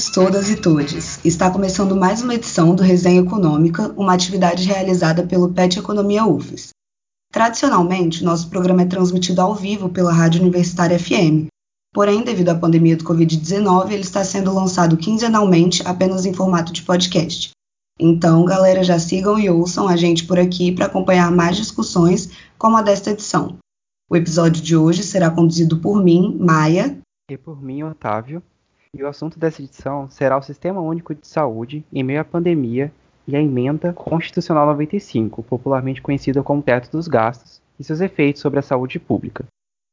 [0.00, 1.20] Todos, todas e todes.
[1.26, 6.70] Está começando mais uma edição do Resenha Econômica, uma atividade realizada pelo PET Economia UFES.
[7.30, 11.48] Tradicionalmente, nosso programa é transmitido ao vivo pela Rádio Universitária FM.
[11.92, 16.82] Porém, devido à pandemia do Covid-19, ele está sendo lançado quinzenalmente apenas em formato de
[16.82, 17.50] podcast.
[17.98, 22.78] Então, galera, já sigam e ouçam a gente por aqui para acompanhar mais discussões como
[22.78, 23.58] a desta edição.
[24.08, 26.98] O episódio de hoje será conduzido por mim, Maia.
[27.30, 28.42] E por mim, Otávio.
[28.92, 32.92] E o assunto dessa edição será o Sistema Único de Saúde em meio à pandemia
[33.26, 38.58] e a Emenda Constitucional 95, popularmente conhecida como Teto dos Gastos, e seus efeitos sobre
[38.58, 39.44] a saúde pública.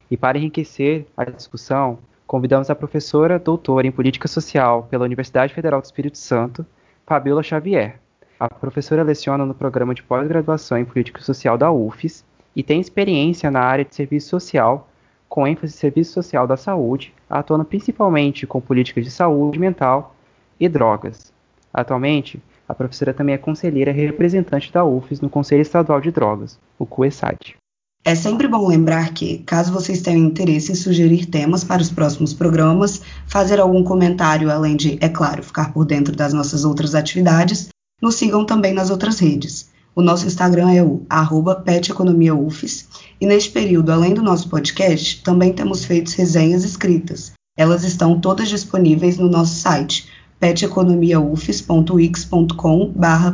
[0.09, 5.79] E para enriquecer a discussão, convidamos a professora doutora em Política Social pela Universidade Federal
[5.79, 6.65] do Espírito Santo,
[7.05, 7.99] Fabiola Xavier.
[8.39, 13.51] A professora leciona no programa de pós-graduação em Política Social da UFES e tem experiência
[13.51, 14.89] na área de serviço social
[15.27, 20.15] com ênfase em serviço social da saúde, atuando principalmente com políticas de saúde mental
[20.59, 21.31] e drogas.
[21.73, 26.85] Atualmente, a professora também é conselheira representante da UFES no Conselho Estadual de Drogas, o
[26.85, 27.55] CUESAD.
[28.03, 32.33] É sempre bom lembrar que, caso vocês tenham interesse em sugerir temas para os próximos
[32.33, 37.67] programas, fazer algum comentário, além de, é claro, ficar por dentro das nossas outras atividades,
[38.01, 39.69] nos sigam também nas outras redes.
[39.93, 42.86] O nosso Instagram é o arroba peteconomiaufes
[43.19, 47.33] e neste período, além do nosso podcast, também temos feito resenhas escritas.
[47.57, 50.07] Elas estão todas disponíveis no nosso site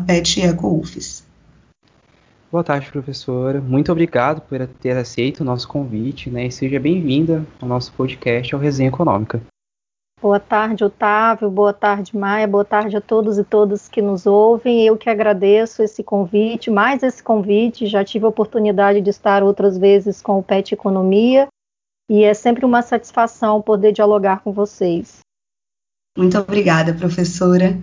[0.05, 1.23] petecoufes.
[2.49, 3.59] Boa tarde, professora.
[3.59, 8.53] Muito obrigado por ter aceito o nosso convite né, e seja bem-vinda ao nosso podcast,
[8.53, 9.41] ao Resenha Econômica.
[10.23, 11.52] Boa tarde, Otávio.
[11.52, 12.47] Boa tarde, Maia.
[12.47, 14.81] Boa tarde a todos e todas que nos ouvem.
[14.81, 17.88] Eu que agradeço esse convite, mais esse convite.
[17.88, 21.50] Já tive a oportunidade de estar outras vezes com o PET Economia
[22.09, 25.19] e é sempre uma satisfação poder dialogar com vocês.
[26.17, 27.78] Muito obrigada, professora.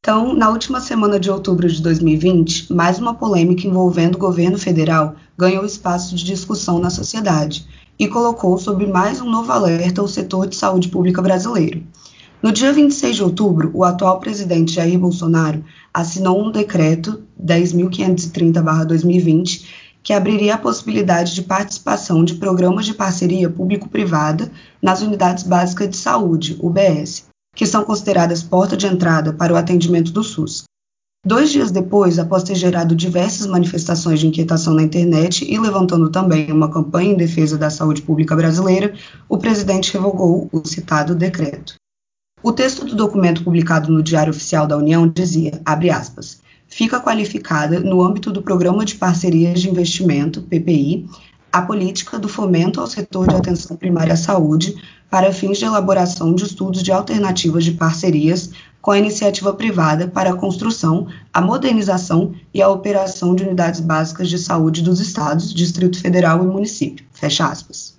[0.00, 5.14] Então, na última semana de outubro de 2020, mais uma polêmica envolvendo o governo federal
[5.38, 7.64] ganhou espaço de discussão na sociedade
[8.02, 11.84] e colocou sob mais um novo alerta o setor de saúde pública brasileiro.
[12.42, 15.64] No dia 26 de outubro, o atual presidente Jair Bolsonaro
[15.94, 19.68] assinou um decreto 10.530-2020
[20.02, 24.50] que abriria a possibilidade de participação de programas de parceria público-privada
[24.82, 30.10] nas unidades básicas de saúde, UBS, que são consideradas porta de entrada para o atendimento
[30.10, 30.64] do SUS.
[31.24, 36.50] Dois dias depois, após ter gerado diversas manifestações de inquietação na internet e levantando também
[36.50, 38.92] uma campanha em defesa da saúde pública brasileira,
[39.28, 41.74] o presidente revogou o citado decreto.
[42.42, 47.78] O texto do documento publicado no Diário Oficial da União dizia, abre aspas, fica qualificada,
[47.78, 51.08] no âmbito do Programa de Parcerias de Investimento, PPI,
[51.52, 54.74] a política do fomento ao setor de atenção primária à saúde
[55.08, 58.50] para fins de elaboração de estudos de alternativas de parcerias
[58.82, 64.28] com a iniciativa privada para a construção, a modernização e a operação de unidades básicas
[64.28, 67.06] de saúde dos estados, Distrito Federal e município.
[67.12, 67.96] Fecha aspas.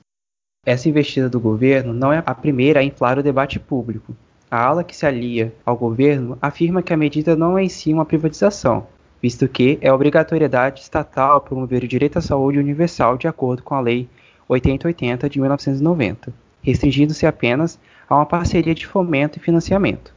[0.65, 4.13] Essa investida do governo não é a primeira a inflar o debate público.
[4.51, 7.93] A ala que se alia ao governo afirma que a medida não é em si
[7.93, 8.85] uma privatização,
[9.21, 13.79] visto que é obrigatoriedade estatal promover o direito à saúde universal de acordo com a
[13.79, 14.07] Lei
[14.47, 20.12] 8080 de 1990, restringindo-se apenas a uma parceria de fomento e financiamento.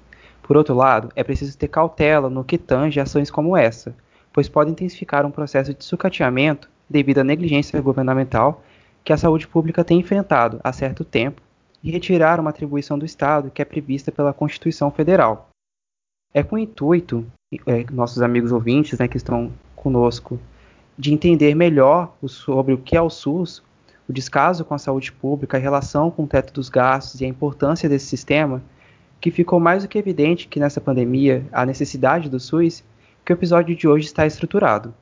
[0.47, 3.93] Por outro lado, é preciso ter cautela no que tange ações como essa,
[4.33, 8.63] pois pode intensificar um processo de sucateamento devido à negligência governamental
[9.03, 11.43] que a saúde pública tem enfrentado há certo tempo
[11.83, 15.49] e retirar uma atribuição do Estado que é prevista pela Constituição Federal.
[16.33, 17.27] É com o intuito,
[17.67, 20.39] é, nossos amigos ouvintes né, que estão conosco,
[20.97, 23.65] de entender melhor sobre o que é o SUS,
[24.09, 27.29] o descaso com a saúde pública, a relação com o teto dos gastos e a
[27.29, 28.63] importância desse sistema,
[29.21, 32.85] que ficou mais do que evidente que nessa pandemia a necessidade do SUS,
[33.25, 34.95] que o episódio de hoje está estruturado.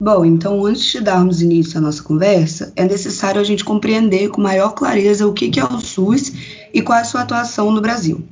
[0.00, 4.42] Bom, então antes de darmos início à nossa conversa, é necessário a gente compreender com
[4.42, 6.32] maior clareza o que é o SUS
[6.72, 8.22] e qual é a sua atuação no Brasil.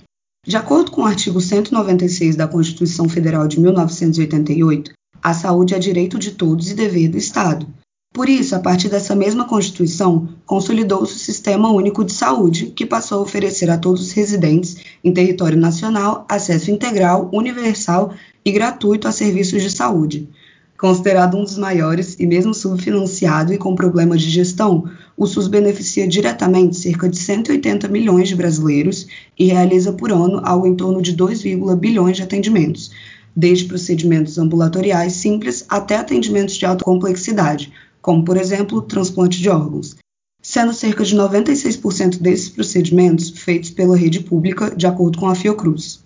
[0.46, 4.92] De acordo com o artigo 196 da Constituição Federal de 1988,
[5.22, 7.66] a saúde é direito de todos e dever do Estado.
[8.14, 13.18] Por isso, a partir dessa mesma Constituição, consolidou-se o Sistema Único de Saúde, que passou
[13.18, 18.14] a oferecer a todos os residentes em território nacional acesso integral, universal
[18.44, 20.28] e gratuito a serviços de saúde.
[20.78, 26.06] Considerado um dos maiores e mesmo subfinanciado e com problemas de gestão, o SUS beneficia
[26.06, 31.12] diretamente cerca de 180 milhões de brasileiros e realiza por ano algo em torno de
[31.12, 31.42] 2,
[31.80, 32.92] bilhões de atendimentos,
[33.34, 37.72] desde procedimentos ambulatoriais simples até atendimentos de alta complexidade,
[38.04, 39.96] como, por exemplo, transplante de órgãos.
[40.42, 46.04] sendo cerca de 96% desses procedimentos feitos pela rede pública, de acordo com a Fiocruz.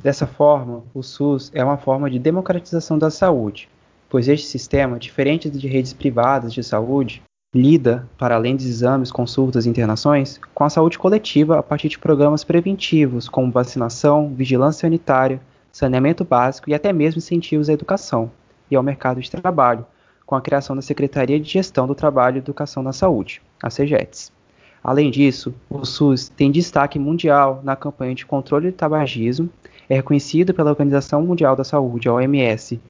[0.00, 3.68] Dessa forma, o SUS é uma forma de democratização da saúde,
[4.08, 9.66] pois este sistema, diferente de redes privadas de saúde, lida, para além dos exames, consultas
[9.66, 15.40] e internações, com a saúde coletiva a partir de programas preventivos, como vacinação, vigilância sanitária,
[15.72, 18.30] saneamento básico e até mesmo incentivos à educação
[18.70, 19.84] e ao mercado de trabalho,
[20.30, 24.32] com a criação da Secretaria de Gestão do Trabalho e Educação na Saúde, a CEGETS.
[24.80, 29.50] Além disso, o SUS tem destaque mundial na campanha de controle do tabagismo,
[29.88, 32.80] é reconhecido pela Organização Mundial da Saúde, a OMS,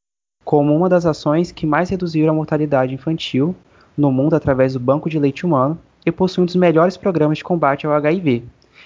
[0.44, 3.56] como uma das ações que mais reduziram a mortalidade infantil
[3.96, 7.44] no mundo através do Banco de Leite Humano e possui um dos melhores programas de
[7.44, 8.44] combate ao HIV,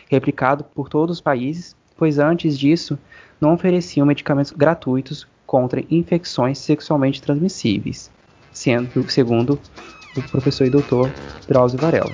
[0.09, 2.97] replicado por todos os países, pois antes disso
[3.41, 8.14] não ofereciam medicamentos gratuitos contra infecções sexualmente transmissíveis,
[8.55, 9.61] sendo segundo
[10.17, 11.13] o professor e doutor
[11.47, 12.13] Drauzio Varela.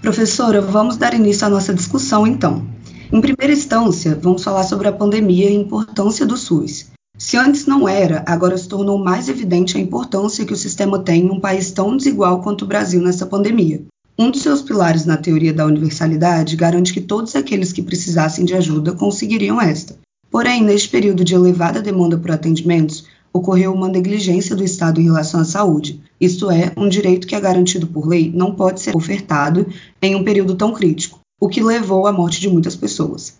[0.00, 2.66] Professora, vamos dar início à nossa discussão então.
[3.12, 6.90] Em primeira instância, vamos falar sobre a pandemia e a importância do SUS.
[7.16, 11.22] Se antes não era, agora se tornou mais evidente a importância que o sistema tem
[11.22, 13.82] em um país tão desigual quanto o Brasil nessa pandemia.
[14.16, 18.54] Um dos seus pilares na teoria da universalidade garante que todos aqueles que precisassem de
[18.54, 19.98] ajuda conseguiriam esta.
[20.30, 25.40] Porém, neste período de elevada demanda por atendimentos, ocorreu uma negligência do Estado em relação
[25.40, 26.00] à saúde.
[26.20, 29.66] Isto é, um direito que é garantido por lei não pode ser ofertado
[30.00, 33.34] em um período tão crítico o que levou à morte de muitas pessoas.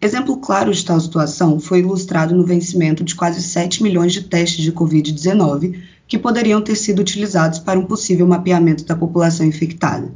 [0.00, 4.64] Exemplo claro de tal situação foi ilustrado no vencimento de quase 7 milhões de testes
[4.64, 5.78] de Covid-19
[6.12, 10.12] que poderiam ter sido utilizados para um possível mapeamento da população infectada.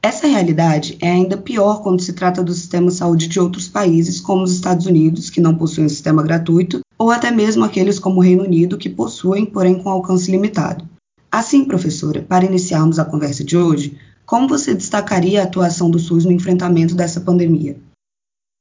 [0.00, 4.20] Essa realidade é ainda pior quando se trata do sistema de saúde de outros países,
[4.20, 8.20] como os Estados Unidos, que não possuem um sistema gratuito, ou até mesmo aqueles como
[8.20, 10.88] o Reino Unido, que possuem, porém com alcance limitado.
[11.28, 16.24] Assim, professora, para iniciarmos a conversa de hoje, como você destacaria a atuação do SUS
[16.24, 17.76] no enfrentamento dessa pandemia?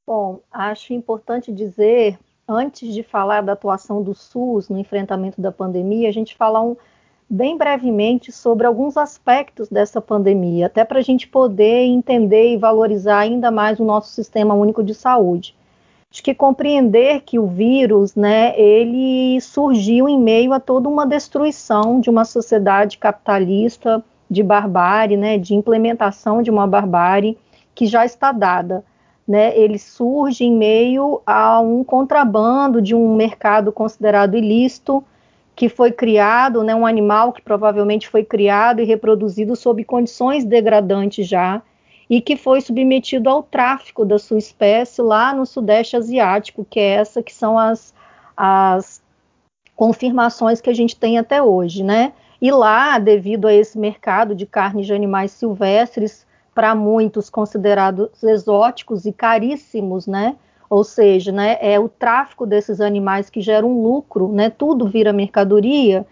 [0.08, 2.18] Bom, acho importante dizer,
[2.48, 6.78] antes de falar da atuação do SUS no enfrentamento da pandemia, a gente falar um,
[7.30, 13.20] bem brevemente sobre alguns aspectos dessa pandemia, até para a gente poder entender e valorizar
[13.20, 15.54] ainda mais o nosso sistema único de saúde.
[16.10, 22.00] Acho que compreender que o vírus, né, ele surgiu em meio a toda uma destruição
[22.00, 24.02] de uma sociedade capitalista
[24.32, 27.38] de barbárie, né, de implementação de uma barbárie
[27.76, 28.86] que já está dada.
[29.28, 35.04] Né, ele surge em meio a um contrabando de um mercado considerado ilícito,
[35.54, 41.28] que foi criado, né, um animal que provavelmente foi criado e reproduzido sob condições degradantes
[41.28, 41.64] já,
[42.10, 46.90] e que foi submetido ao tráfico da sua espécie lá no Sudeste Asiático, que é
[46.92, 47.94] essa que são as,
[48.38, 49.02] as
[49.76, 52.14] confirmações que a gente tem até hoje, né?
[52.40, 56.27] E lá, devido a esse mercado de carne de animais silvestres,
[56.58, 60.36] para muitos considerados exóticos e caríssimos, né?
[60.68, 64.50] Ou seja, né, é o tráfico desses animais que gera um lucro, né?
[64.50, 66.04] Tudo vira mercadoria.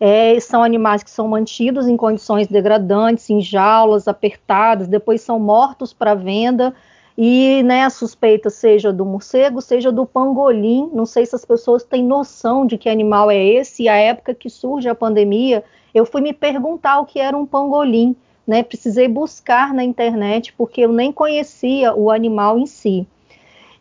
[0.00, 5.92] É, são animais que são mantidos em condições degradantes, em jaulas apertadas, depois são mortos
[5.92, 6.74] para venda
[7.18, 10.88] e né, a suspeita seja do morcego, seja do pangolim.
[10.94, 13.82] Não sei se as pessoas têm noção de que animal é esse.
[13.82, 17.44] E a época que surge a pandemia, eu fui me perguntar o que era um
[17.44, 18.16] pangolim.
[18.46, 18.62] Né?
[18.62, 23.06] Precisei buscar na internet porque eu nem conhecia o animal em si.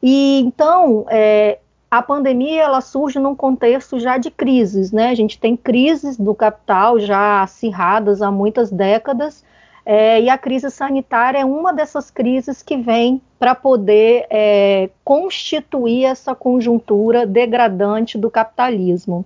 [0.02, 5.10] E então é, a pandemia ela surge num contexto já de crises, né?
[5.10, 9.44] A gente tem crises do capital já acirradas há muitas décadas
[9.86, 16.06] é, e a crise sanitária é uma dessas crises que vem para poder é, constituir
[16.06, 19.26] essa conjuntura degradante do capitalismo.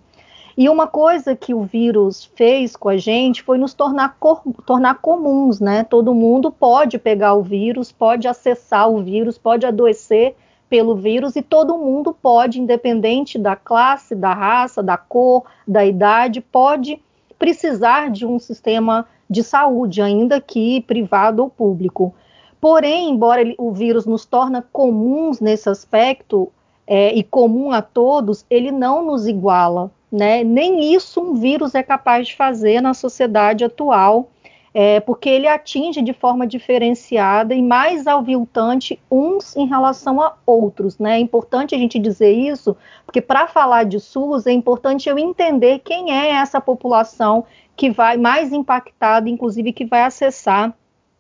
[0.56, 4.18] E uma coisa que o vírus fez com a gente foi nos tornar,
[4.66, 5.84] tornar comuns, né?
[5.84, 10.36] Todo mundo pode pegar o vírus, pode acessar o vírus, pode adoecer
[10.70, 16.40] pelo vírus e todo mundo pode, independente da classe, da raça, da cor, da idade,
[16.40, 17.02] pode
[17.38, 22.14] precisar de um sistema de saúde, ainda que privado ou público.
[22.62, 26.52] Porém, embora ele, o vírus nos torna comuns nesse aspecto
[26.88, 29.92] é, e comum a todos, ele não nos iguala.
[30.14, 30.44] Né?
[30.44, 34.30] Nem isso um vírus é capaz de fazer na sociedade atual,
[34.72, 41.00] é, porque ele atinge de forma diferenciada e mais aviltante uns em relação a outros.
[41.00, 41.16] Né?
[41.16, 42.78] É importante a gente dizer isso,
[43.08, 47.44] porque para falar de SUS é importante eu entender quem é essa população
[47.76, 50.76] que vai mais impactada, inclusive que vai acessar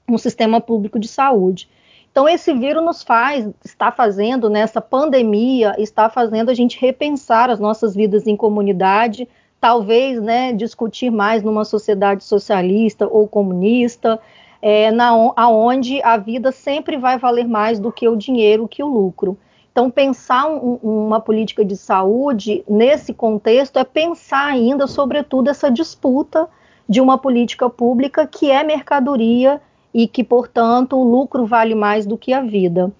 [0.07, 1.67] um sistema público de saúde.
[2.13, 7.60] Então, esse vírus nos faz, está fazendo, nessa pandemia, está fazendo a gente repensar as
[7.60, 9.27] nossas vidas em comunidade,
[9.60, 14.20] talvez, né, discutir mais numa sociedade socialista ou comunista,
[14.62, 18.88] é, na, aonde a vida sempre vai valer mais do que o dinheiro, que o
[18.88, 19.36] lucro.
[19.72, 26.48] Então, pensar um, uma política de saúde nesse contexto é pensar ainda, sobretudo, essa disputa
[26.88, 29.60] de uma política pública que é mercadoria
[29.93, 32.91] e que, portanto, o lucro vale mais do que a vida.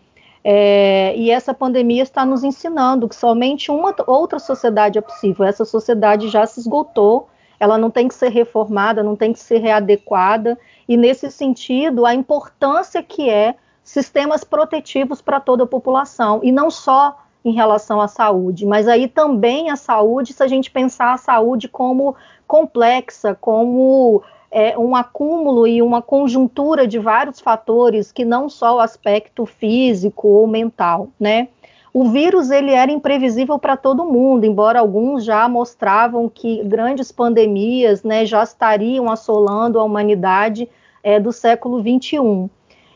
[0.44, 5.46] É, e essa pandemia está nos ensinando que somente uma outra sociedade é possível.
[5.46, 9.60] Essa sociedade já se esgotou, ela não tem que ser reformada, não tem que ser
[9.60, 16.52] readequada, e nesse sentido, a importância que é sistemas protetivos para toda a população, e
[16.52, 21.14] não só em relação à saúde, mas aí também a saúde, se a gente pensar
[21.14, 22.16] a saúde como
[22.48, 24.24] complexa, como
[24.54, 30.28] é, um acúmulo e uma conjuntura de vários fatores que não só o aspecto físico
[30.28, 31.48] ou mental, né?
[31.92, 38.04] O vírus ele era imprevisível para todo mundo, embora alguns já mostravam que grandes pandemias,
[38.04, 40.68] né, já estariam assolando a humanidade
[41.04, 42.50] é, do século 21.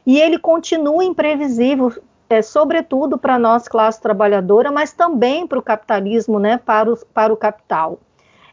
[0.06, 1.92] E ele continua imprevisível,
[2.28, 7.38] é, sobretudo para nós classe trabalhadora, mas também para o capitalismo, né, para para o
[7.38, 8.00] capital.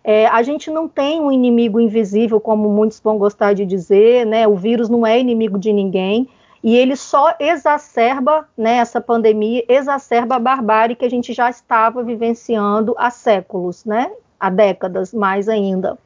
[0.04, 4.46] É, a gente não tem um inimigo invisível, como muitos vão gostar de dizer, né?
[4.46, 6.28] O vírus não é inimigo de ninguém
[6.64, 12.02] e ele só exacerba, né, essa pandemia exacerba a barbárie que a gente já estava
[12.02, 14.10] vivenciando há séculos, né?
[14.40, 15.98] Há décadas mais ainda.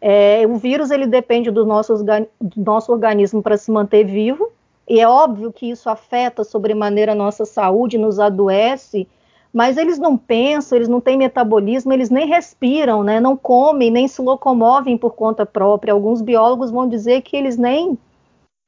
[0.00, 2.26] É, o vírus ele depende do nosso, do
[2.56, 4.50] nosso organismo para se manter vivo,
[4.88, 9.06] e é óbvio que isso afeta sobremaneira a nossa saúde, nos adoece,
[9.52, 13.18] mas eles não pensam, eles não têm metabolismo, eles nem respiram, né?
[13.18, 15.92] não comem, nem se locomovem por conta própria.
[15.92, 17.98] Alguns biólogos vão dizer que eles nem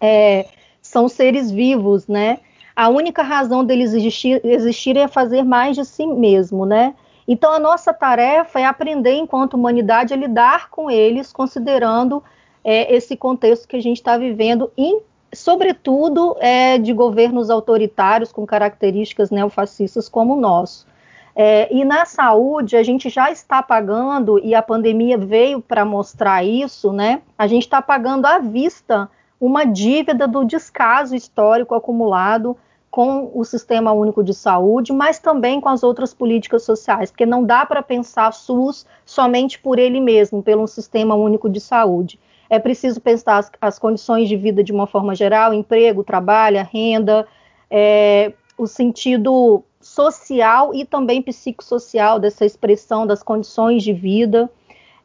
[0.00, 0.46] é,
[0.80, 2.40] são seres vivos, né?
[2.74, 6.94] A única razão deles existir, existirem é fazer mais de si mesmo, né?
[7.28, 12.22] Então a nossa tarefa é aprender, enquanto humanidade, a lidar com eles, considerando
[12.64, 15.00] é, esse contexto que a gente está vivendo, em
[15.34, 20.86] sobretudo é, de governos autoritários com características neofascistas como o nosso.
[21.34, 26.44] É, e na saúde, a gente já está pagando, e a pandemia veio para mostrar
[26.44, 27.22] isso, né?
[27.38, 29.08] A gente está pagando à vista
[29.40, 32.56] uma dívida do descaso histórico acumulado
[32.90, 37.42] com o Sistema Único de Saúde, mas também com as outras políticas sociais, porque não
[37.42, 42.20] dá para pensar SUS somente por ele mesmo, pelo Sistema Único de Saúde
[42.52, 47.26] é preciso pensar as, as condições de vida de uma forma geral, emprego, trabalho, renda,
[47.70, 54.50] é, o sentido social e também psicossocial dessa expressão das condições de vida.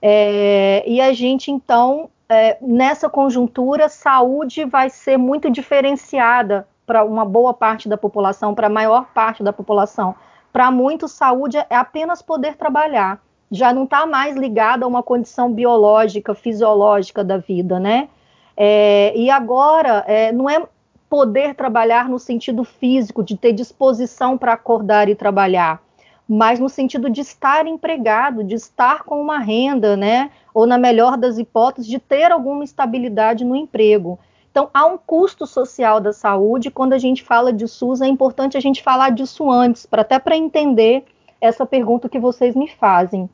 [0.01, 7.23] É, e a gente, então, é, nessa conjuntura, saúde vai ser muito diferenciada para uma
[7.23, 10.13] boa parte da população, para a maior parte da população.
[10.51, 15.51] Para muitos, saúde é apenas poder trabalhar já não está mais ligada a uma condição
[15.51, 18.09] biológica, fisiológica da vida, né?
[18.55, 20.65] É, e agora é, não é
[21.09, 25.81] poder trabalhar no sentido físico, de ter disposição para acordar e trabalhar,
[26.27, 30.29] mas no sentido de estar empregado, de estar com uma renda, né?
[30.53, 34.19] Ou na melhor das hipóteses, de ter alguma estabilidade no emprego.
[34.51, 36.71] Então, há um custo social da saúde.
[36.71, 40.17] Quando a gente fala de SUS, é importante a gente falar disso antes, para até
[40.17, 41.05] para entender
[41.39, 43.29] essa pergunta que vocês me fazem.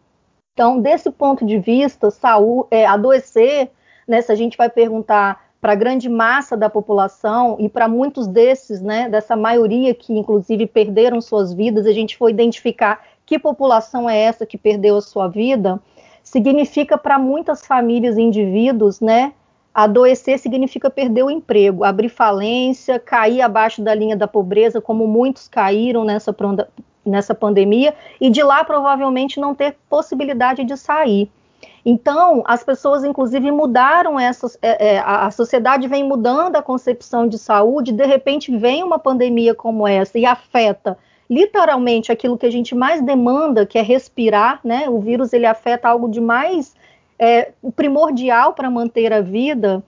[0.53, 3.72] Então, desse ponto de vista, saúde, é, adoecer,
[4.07, 8.27] né, se a gente vai perguntar para a grande massa da população e para muitos
[8.27, 14.07] desses, né, dessa maioria que inclusive perderam suas vidas, a gente foi identificar que população
[14.07, 15.81] é essa que perdeu a sua vida,
[16.22, 19.33] significa para muitas famílias e indivíduos, né,
[19.74, 25.48] adoecer significa perder o emprego, abrir falência, cair abaixo da linha da pobreza, como muitos
[25.48, 26.31] caíram nessa
[27.05, 31.29] nessa pandemia e de lá provavelmente não ter possibilidade de sair.
[31.86, 34.57] Então, as pessoas, inclusive, mudaram essas.
[34.62, 39.53] É, é, a, sociedade vem mudando a concepção de saúde, de repente vem uma pandemia
[39.53, 40.98] como essa e afeta
[41.29, 44.89] literalmente aquilo que a gente mais demanda, que é respirar, né?
[44.89, 46.75] O vírus ele afeta algo de mais
[47.17, 49.83] é, primordial para manter a vida.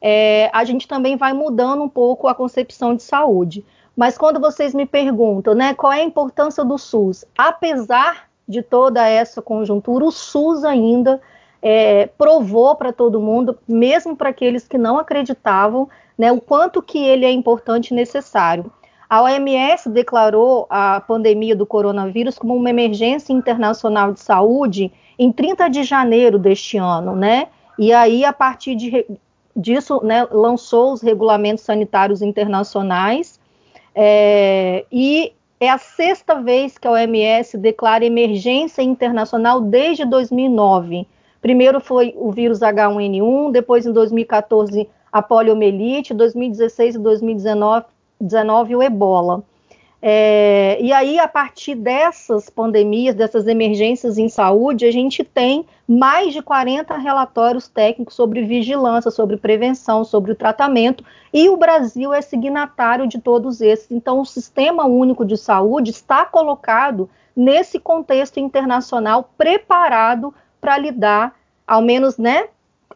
[0.00, 3.64] É, a gente também vai mudando um pouco a concepção de saúde.
[4.00, 9.06] Mas quando vocês me perguntam, né, qual é a importância do SUS, apesar de toda
[9.06, 11.20] essa conjuntura, o SUS ainda
[11.60, 16.96] é, provou para todo mundo, mesmo para aqueles que não acreditavam, né, o quanto que
[16.96, 18.72] ele é importante e necessário.
[19.06, 25.68] A OMS declarou a pandemia do coronavírus como uma emergência internacional de saúde em 30
[25.68, 27.48] de janeiro deste ano, né?
[27.78, 29.06] E aí, a partir de,
[29.54, 33.38] disso, né, lançou os regulamentos sanitários internacionais
[34.02, 41.06] É, e é a sexta vez que a OMS declara emergência internacional desde 2009.
[41.42, 47.84] Primeiro foi o vírus H1N1, depois em 2014 a poliomielite, 2016 e 2019
[48.18, 49.42] 19, o ebola.
[50.02, 56.32] É, e aí, a partir dessas pandemias, dessas emergências em saúde, a gente tem mais
[56.32, 62.22] de 40 relatórios técnicos sobre vigilância, sobre prevenção, sobre o tratamento, e o Brasil é
[62.22, 63.90] signatário de todos esses.
[63.90, 71.34] Então, o Sistema Único de Saúde está colocado nesse contexto internacional preparado para lidar,
[71.66, 72.48] ao menos, né,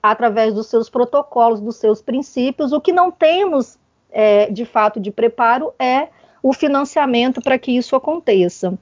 [0.03, 2.73] através dos seus protocolos, dos seus princípios.
[2.73, 3.79] O que não temos,
[4.11, 6.09] é, de fato, de preparo é
[6.45, 8.79] o financiamento para que isso aconteça.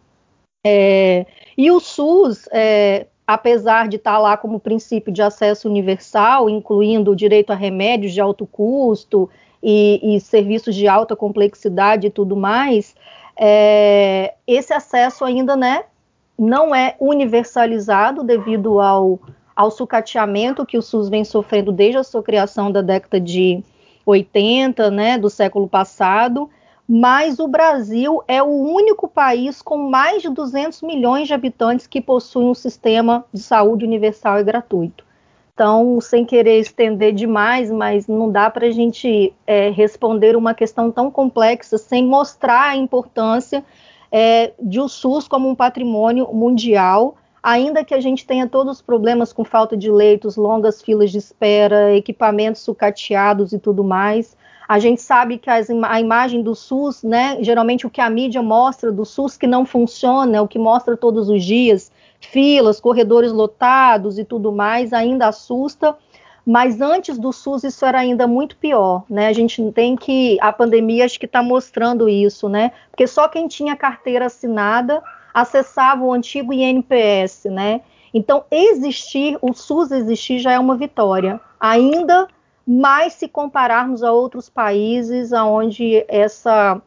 [0.66, 1.24] É,
[1.56, 7.16] e o SUS, é, apesar de estar lá como princípio de acesso universal, incluindo o
[7.16, 9.30] direito a remédios de alto custo
[9.62, 12.96] e, e serviços de alta complexidade e tudo mais,
[13.36, 15.84] é, esse acesso ainda né,
[16.36, 19.20] não é universalizado devido ao,
[19.54, 23.62] ao sucateamento que o SUS vem sofrendo desde a sua criação da década de
[24.04, 26.50] 80, né, do século passado
[26.88, 32.00] mas o Brasil é o único país com mais de 200 milhões de habitantes que
[32.00, 35.04] possui um sistema de saúde universal e gratuito.
[35.54, 40.90] Então, sem querer estender demais, mas não dá para a gente é, responder uma questão
[40.90, 43.62] tão complexa sem mostrar a importância
[44.10, 48.82] é, de o SUS como um patrimônio mundial, ainda que a gente tenha todos os
[48.82, 54.36] problemas com falta de leitos, longas filas de espera, equipamentos sucateados e tudo mais.
[54.68, 58.42] A gente sabe que as, a imagem do SUS, né, geralmente o que a mídia
[58.42, 61.90] mostra do SUS que não funciona, o que mostra todos os dias,
[62.20, 65.96] filas, corredores lotados e tudo mais, ainda assusta.
[66.44, 69.28] Mas antes do SUS isso era ainda muito pior, né?
[69.28, 72.72] A gente tem que a pandemia acho que está mostrando isso, né?
[72.90, 77.80] Porque só quem tinha carteira assinada acessava o antigo INPS, né?
[78.12, 81.40] Então existir, o SUS existir já é uma vitória.
[81.60, 82.26] Ainda
[82.66, 86.80] mas se compararmos a outros países onde essa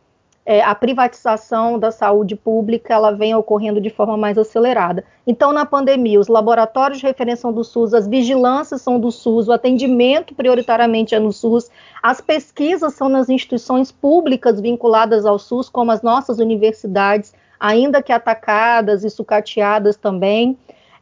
[0.45, 5.03] é, a privatização da saúde pública ela vem ocorrendo de forma mais acelerada.
[5.25, 9.51] Então, na pandemia, os laboratórios de referência do SUS, as vigilâncias são do SUS, o
[9.51, 11.69] atendimento prioritariamente é no SUS,
[12.01, 18.13] as pesquisas são nas instituições públicas vinculadas ao SUS, como as nossas universidades, ainda que
[18.13, 20.55] atacadas e sucateadas também.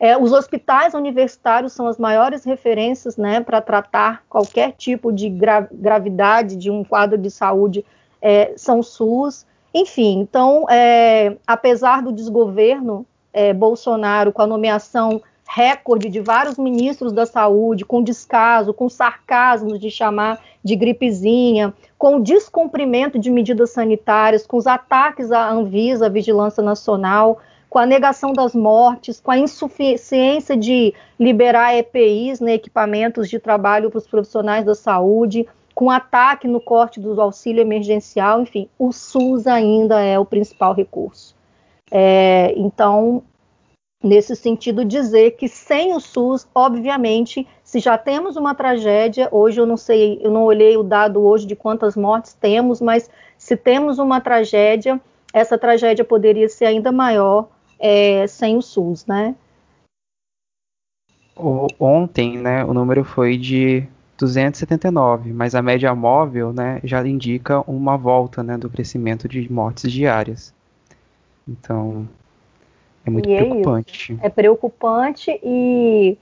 [0.03, 5.65] É, os hospitais universitários são as maiores referências né, para tratar qualquer tipo de gra
[5.71, 7.85] gravidade de um quadro de saúde,
[8.21, 9.45] é, são SUS.
[9.73, 17.13] Enfim, então, é, apesar do desgoverno é, Bolsonaro, com a nomeação recorde de vários ministros
[17.13, 23.69] da saúde, com descaso, com sarcasmo de chamar de gripezinha, com o descumprimento de medidas
[23.69, 27.39] sanitárias, com os ataques à Anvisa, à Vigilância Nacional,
[27.73, 33.89] com a negação das mortes, com a insuficiência de liberar EPIs, né, equipamentos de trabalho
[33.89, 39.47] para os profissionais da saúde, com ataque no corte do auxílio emergencial, enfim, o SUS
[39.47, 41.35] ainda é o principal recurso.
[41.89, 43.23] É, então,
[44.03, 49.65] nesse sentido, dizer que sem o SUS, obviamente, se já temos uma tragédia, hoje eu
[49.65, 53.97] não sei, eu não olhei o dado hoje de quantas mortes temos, mas se temos
[53.97, 55.01] uma tragédia,
[55.33, 57.47] essa tragédia poderia ser ainda maior
[57.83, 59.35] é, sem o SUS, né?
[61.35, 63.85] O, ontem, né, o número foi de
[64.17, 69.91] 279, mas a média móvel, né, já indica uma volta, né, do crescimento de mortes
[69.91, 70.53] diárias.
[71.45, 72.07] Então,
[73.05, 74.17] é muito e preocupante.
[74.21, 76.17] É, é, preocupante e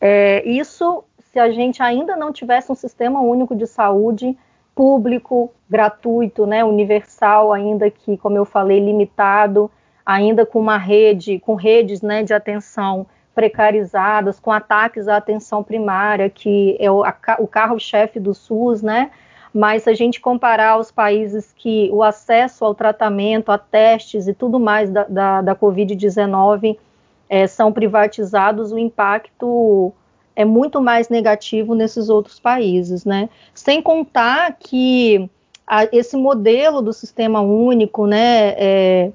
[0.00, 4.36] é, isso, se a gente ainda não tivesse um sistema único de saúde
[4.74, 9.70] público, gratuito, né, universal, ainda que, como eu falei, limitado,
[10.04, 16.30] ainda com uma rede, com redes né, de atenção precarizadas, com ataques à atenção primária,
[16.30, 17.02] que é o,
[17.38, 19.10] o carro-chefe do SUS, né?
[19.52, 24.34] Mas se a gente comparar aos países que o acesso ao tratamento, a testes e
[24.34, 26.76] tudo mais da, da, da Covid-19
[27.28, 29.92] é, são privatizados, o impacto
[30.36, 33.28] é muito mais negativo nesses outros países, né?
[33.52, 35.30] Sem contar que
[35.66, 39.12] a, esse modelo do sistema único, né, é,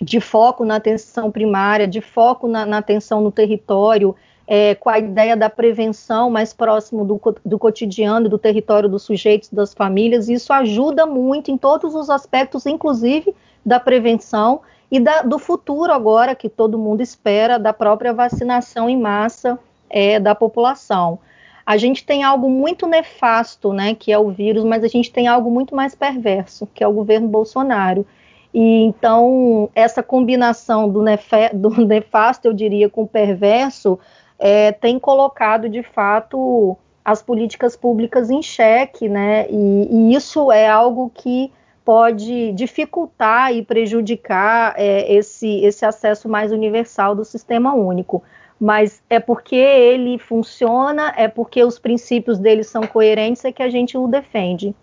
[0.00, 4.14] de foco na atenção primária, de foco na, na atenção no território,
[4.46, 9.48] é, com a ideia da prevenção mais próximo do, do cotidiano, do território dos sujeitos,
[9.50, 15.38] das famílias, isso ajuda muito em todos os aspectos, inclusive da prevenção e da, do
[15.38, 21.18] futuro agora, que todo mundo espera, da própria vacinação em massa é, da população.
[21.64, 25.26] a gente tem algo muito nefasto, né, que é o vírus, mas a gente tem
[25.26, 28.06] algo muito mais perverso, que é o governo Bolsonaro.
[28.54, 31.04] E então essa combinação do,
[31.52, 33.98] do nefasto, eu diria, com o perverso,
[34.38, 39.46] é, tem colocado de fato as políticas públicas em xeque, né?
[39.50, 41.52] E, e isso é algo que
[41.84, 48.22] pode dificultar e prejudicar é, esse, esse acesso mais universal do sistema único.
[48.58, 53.68] Mas é porque ele funciona, é porque os princípios dele são coerentes, é que a
[53.68, 54.74] gente o defende.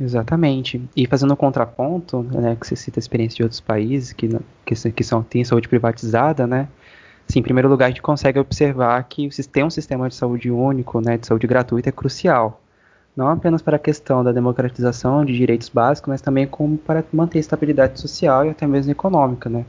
[0.00, 0.80] Exatamente.
[0.96, 4.28] E fazendo um contraponto, né, que você cita a experiência de outros países que,
[4.64, 6.68] que, que são, têm saúde privatizada, né?
[7.26, 11.00] Sim, em primeiro lugar, a gente consegue observar que ter um sistema de saúde único,
[11.00, 12.62] né, de saúde gratuita, é crucial.
[13.14, 17.38] Não apenas para a questão da democratização de direitos básicos, mas também como para manter
[17.38, 19.66] a estabilidade social e até mesmo econômica, né?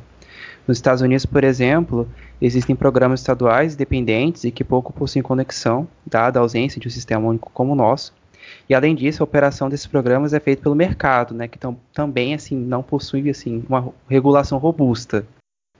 [0.67, 2.07] Nos Estados Unidos, por exemplo,
[2.39, 7.27] existem programas estaduais dependentes e que pouco possuem conexão, dada a ausência de um sistema
[7.27, 8.13] único como o nosso.
[8.67, 11.59] E além disso, a operação desses programas é feita pelo mercado, né, que
[11.93, 15.25] também assim não possui assim uma regulação robusta.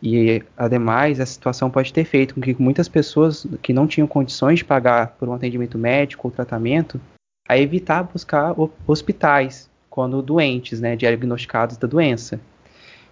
[0.02, 4.60] E, ademais, a situação pode ter feito com que muitas pessoas que não tinham condições
[4.60, 7.00] de pagar por um atendimento médico ou tratamento,
[7.48, 8.56] a evitar buscar
[8.88, 12.40] hospitais quando doentes, né, diagnosticados da doença.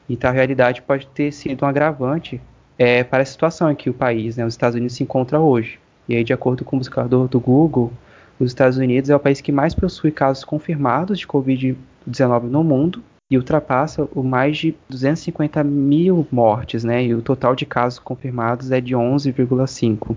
[0.10, 2.40] Então, a realidade pode ter sido um agravante
[2.80, 5.80] é, para a situação em que o país, né, os Estados Unidos, se encontra hoje.
[6.08, 7.92] E aí, de acordo com o buscador do Google,
[8.40, 13.04] os Estados Unidos é o país que mais possui casos confirmados de Covid-19 no mundo
[13.30, 17.04] e ultrapassa o mais de 250 mil mortes, né?
[17.04, 20.16] E o total de casos confirmados é de 11,5.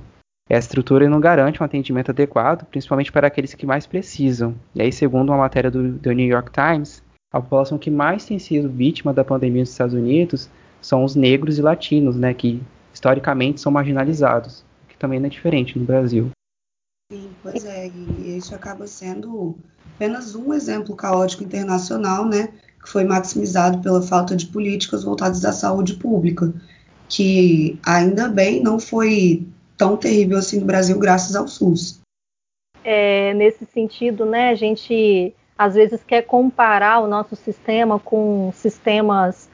[0.48, 4.54] Essa estrutura não garante um atendimento adequado, principalmente para aqueles que mais precisam.
[4.74, 7.02] E aí, segundo uma matéria do, do New York Times,
[7.32, 11.58] a população que mais tem sido vítima da pandemia nos Estados Unidos são os negros
[11.58, 12.34] e latinos, né?
[12.34, 12.60] Que
[12.92, 16.30] historicamente são marginalizados, que também não é diferente no Brasil.
[17.10, 19.56] Sim, pois é, e isso acaba sendo
[19.96, 25.50] apenas um exemplo caótico internacional, né, que foi maximizado pela falta de políticas voltadas à
[25.50, 26.54] saúde pública,
[27.08, 29.44] que ainda bem não foi
[29.76, 32.00] tão terrível assim no Brasil graças ao SUS.
[32.84, 39.50] É, nesse sentido, né, a gente às vezes quer comparar o nosso sistema com sistemas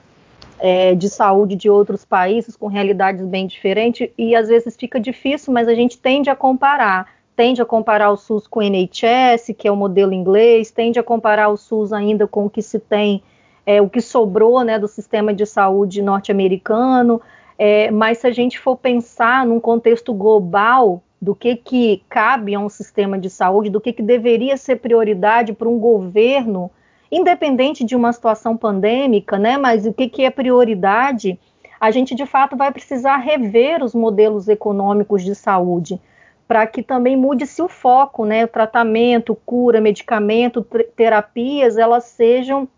[0.59, 5.55] é, de saúde de outros países com realidades bem diferentes e às vezes fica difícil,
[5.55, 9.69] mas a gente tende a comparar tende a comparar o SUS com o NHS, que
[9.69, 13.23] é o modelo inglês, tende a comparar o SUS ainda com o que se tem,
[13.67, 17.21] é, o que sobrou né, do sistema de saúde norte-americano,
[17.59, 22.59] é, mas se a gente for pensar num contexto global do que, que cabe a
[22.59, 26.71] um sistema de saúde, do que, que deveria ser prioridade para um governo,
[27.13, 31.39] independente de uma situação pandêmica, né, mas o que, que é prioridade,
[31.79, 36.01] a gente de fato vai precisar rever os modelos econômicos de saúde
[36.47, 38.45] para que também mude-se o foco, né?
[38.45, 40.63] O tratamento, cura, medicamento,
[40.95, 42.69] terapias, elas sejam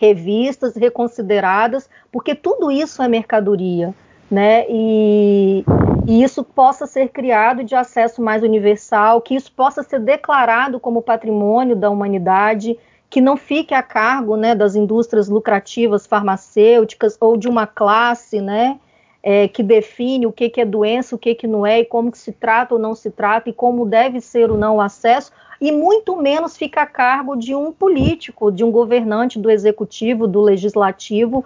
[0.00, 3.94] revistas, reconsideradas, porque tudo isso é mercadoria,
[4.30, 4.64] né?
[4.68, 5.64] E,
[6.06, 11.02] e isso possa ser criado de acesso mais universal, que isso possa ser declarado como
[11.02, 12.78] patrimônio da humanidade,
[13.10, 18.80] que não fique a cargo, né, das indústrias lucrativas farmacêuticas ou de uma classe, né?
[19.22, 22.10] É, que define o que, que é doença, o que, que não é, e como
[22.10, 25.30] que se trata ou não se trata, e como deve ser ou não o acesso,
[25.60, 30.40] e muito menos fica a cargo de um político, de um governante do executivo, do
[30.40, 31.44] legislativo,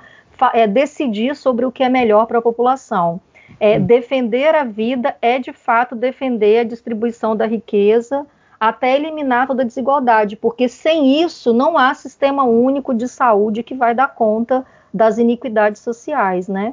[0.54, 3.20] é, decidir sobre o que é melhor para a população.
[3.60, 8.26] É, defender a vida é de fato defender a distribuição da riqueza
[8.58, 13.74] até eliminar toda a desigualdade, porque sem isso não há sistema único de saúde que
[13.74, 16.72] vai dar conta das iniquidades sociais, né?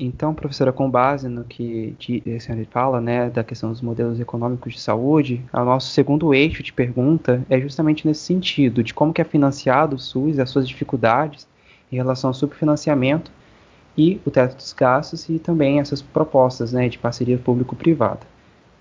[0.00, 1.92] Então, professora, com base no que
[2.24, 6.62] a senhora fala, né, da questão dos modelos econômicos de saúde, o nosso segundo eixo
[6.62, 10.68] de pergunta é justamente nesse sentido, de como que é financiado o SUS as suas
[10.68, 11.48] dificuldades
[11.90, 13.32] em relação ao subfinanciamento
[13.96, 18.20] e o teto dos gastos e também essas propostas né, de parceria público-privada.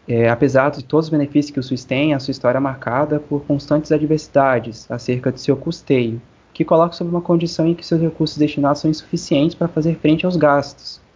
[0.07, 3.19] É, apesar de todos os benefícios que o SUS tem, a sua história é marcada
[3.19, 6.21] por constantes adversidades acerca de seu custeio,
[6.53, 10.23] que coloca sob uma condição em que seus recursos destinados são insuficientes para fazer frente
[10.23, 11.06] aos gastos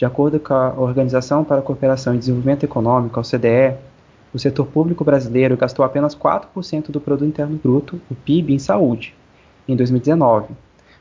[0.00, 3.76] de acordo com a Organização para a Cooperação e Desenvolvimento Econômico, a OCDE,
[4.32, 9.14] o setor público brasileiro gastou apenas 4% do produto interno bruto, o PIB, em saúde,
[9.68, 10.54] em 2019.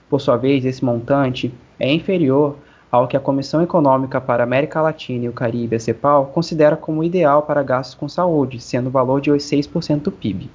[0.10, 2.58] Por sua vez, esse montante é inferior
[2.92, 6.76] ao que a Comissão Econômica para a América Latina e o Caribe, a CEPAL, considera
[6.76, 10.50] como ideal para gastos com saúde, sendo o valor de 6% do PIB.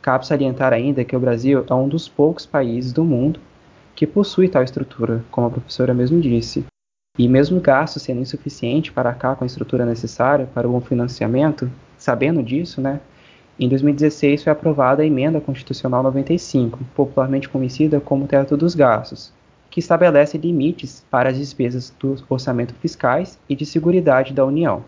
[0.00, 3.40] Cabe salientar ainda que o Brasil é um dos poucos países do mundo
[3.96, 6.64] que possui tal estrutura, como a professora mesmo disse,
[7.18, 10.80] e mesmo o gasto sendo insuficiente para arcar com a estrutura necessária para o bom
[10.80, 13.00] financiamento, sabendo disso, né,
[13.58, 19.32] em 2016 foi aprovada a Emenda Constitucional 95, popularmente conhecida como Teto dos Gastos,
[19.68, 24.84] que estabelece limites para as despesas do orçamento fiscais e de seguridade da União.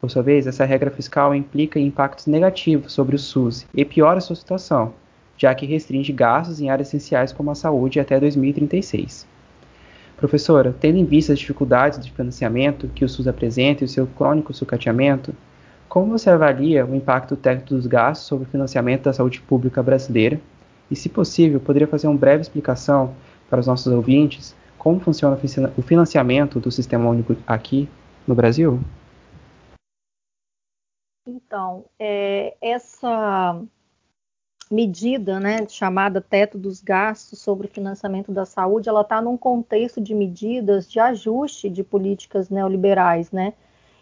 [0.00, 4.36] Por sua vez, essa regra fiscal implica impactos negativos sobre o SUS e piora sua
[4.36, 4.94] situação,
[5.36, 9.26] já que restringe gastos em áreas essenciais como a saúde até 2036.
[10.20, 14.06] Professora, tendo em vista as dificuldades de financiamento que o SUS apresenta e o seu
[14.06, 15.34] crônico sucateamento,
[15.88, 20.38] como você avalia o impacto técnico dos gastos sobre o financiamento da saúde pública brasileira?
[20.90, 23.14] E, se possível, poderia fazer uma breve explicação
[23.48, 25.38] para os nossos ouvintes como funciona
[25.76, 27.88] o financiamento do Sistema Único aqui
[28.26, 28.78] no Brasil?
[31.26, 33.62] Então, é, essa
[34.70, 40.00] medida, né, chamada teto dos gastos sobre o financiamento da saúde, ela está num contexto
[40.00, 43.52] de medidas de ajuste de políticas neoliberais, né?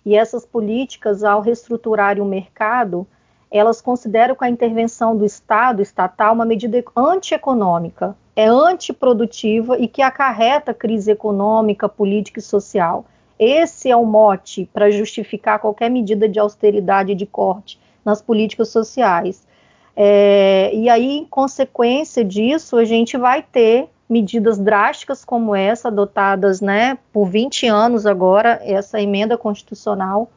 [0.04, 3.06] E essas políticas, ao reestruturarem o mercado,
[3.50, 10.02] elas consideram que a intervenção do Estado estatal uma medida antieconômica, é antiprodutiva e que
[10.02, 13.06] acarreta crise econômica, política e social.
[13.38, 18.68] Esse é o mote para justificar qualquer medida de austeridade e de corte nas políticas
[18.68, 19.47] sociais.
[20.00, 26.60] É, e aí, em consequência disso, a gente vai ter medidas drásticas como essa, adotadas
[26.60, 30.30] né, por 20 anos agora, essa emenda constitucional,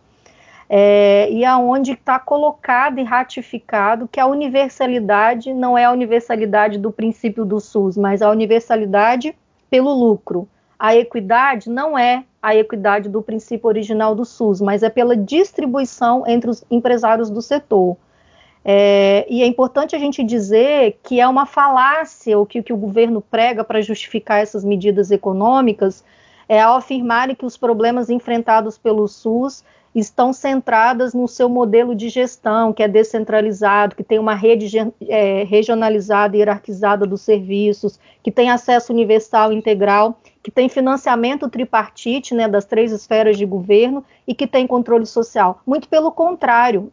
[0.68, 6.92] é, e aonde está colocado e ratificado que a universalidade não é a universalidade do
[6.92, 9.36] princípio do SUS, mas a universalidade
[9.70, 10.50] pelo lucro.
[10.80, 16.24] A equidade não é a equidade do princípio original do SUS, mas é pela distribuição
[16.26, 17.96] entre os empresários do setor.
[18.64, 22.78] É, e é importante a gente dizer que é uma falácia o que, que o
[22.78, 26.04] governo prega para justificar essas medidas econômicas,
[26.48, 32.08] é ao afirmarem que os problemas enfrentados pelo SUS estão centradas no seu modelo de
[32.08, 38.32] gestão, que é descentralizado, que tem uma rede é, regionalizada e hierarquizada dos serviços, que
[38.32, 44.34] tem acesso universal integral, que tem financiamento tripartite né, das três esferas de governo e
[44.34, 45.62] que tem controle social.
[45.66, 46.92] Muito pelo contrário,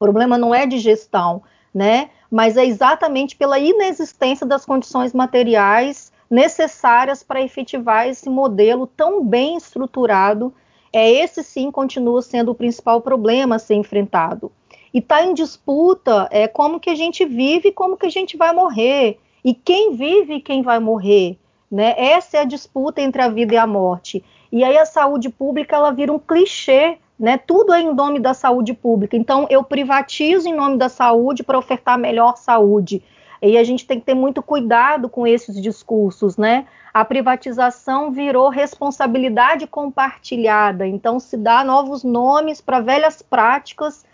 [0.00, 1.42] o problema não é de gestão,
[1.74, 2.08] né?
[2.30, 9.58] Mas é exatamente pela inexistência das condições materiais necessárias para efetivar esse modelo tão bem
[9.58, 10.54] estruturado.
[10.90, 14.50] É esse sim continua sendo o principal problema a ser enfrentado.
[14.94, 18.54] E está em disputa é como que a gente vive, como que a gente vai
[18.54, 21.38] morrer e quem vive e quem vai morrer,
[21.70, 21.94] né?
[21.98, 24.24] Essa é a disputa entre a vida e a morte.
[24.50, 27.36] E aí a saúde pública ela vira um clichê né?
[27.36, 29.14] Tudo é em nome da saúde pública.
[29.14, 33.02] Então, eu privatizo em nome da saúde para ofertar melhor saúde.
[33.42, 36.66] E a gente tem que ter muito cuidado com esses discursos, né?
[36.92, 44.04] A privatização virou responsabilidade compartilhada, então se dá novos nomes para velhas práticas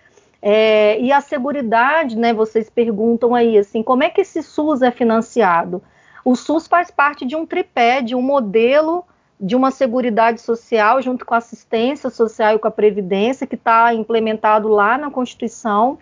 [0.42, 2.34] é, e a seguridade, né?
[2.34, 5.82] Vocês perguntam aí assim, como é que esse SUS é financiado?
[6.24, 9.04] O SUS faz parte de um tripé, de um modelo
[9.40, 13.92] de uma seguridade social junto com a assistência social e com a previdência que está
[13.92, 15.98] implementado lá na Constituição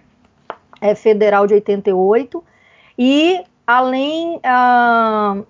[0.81, 2.44] é, Federal de 88
[2.99, 5.44] e além uh,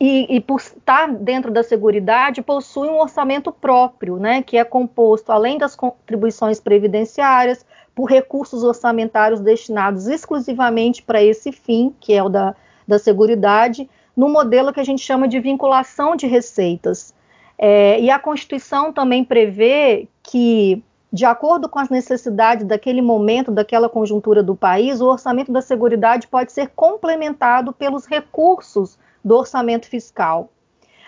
[0.00, 5.30] e, e, por estar dentro da seguridade possui um orçamento próprio, né, que é composto
[5.30, 12.28] além das contribuições previdenciárias por recursos orçamentários destinados exclusivamente para esse fim, que é o
[12.28, 12.54] da,
[12.88, 17.14] da seguridade, no modelo que a gente chama de vinculação de receitas.
[17.58, 23.88] É, e a Constituição também prevê que, de acordo com as necessidades daquele momento, daquela
[23.88, 30.50] conjuntura do país, o orçamento da Seguridade pode ser complementado pelos recursos do orçamento fiscal.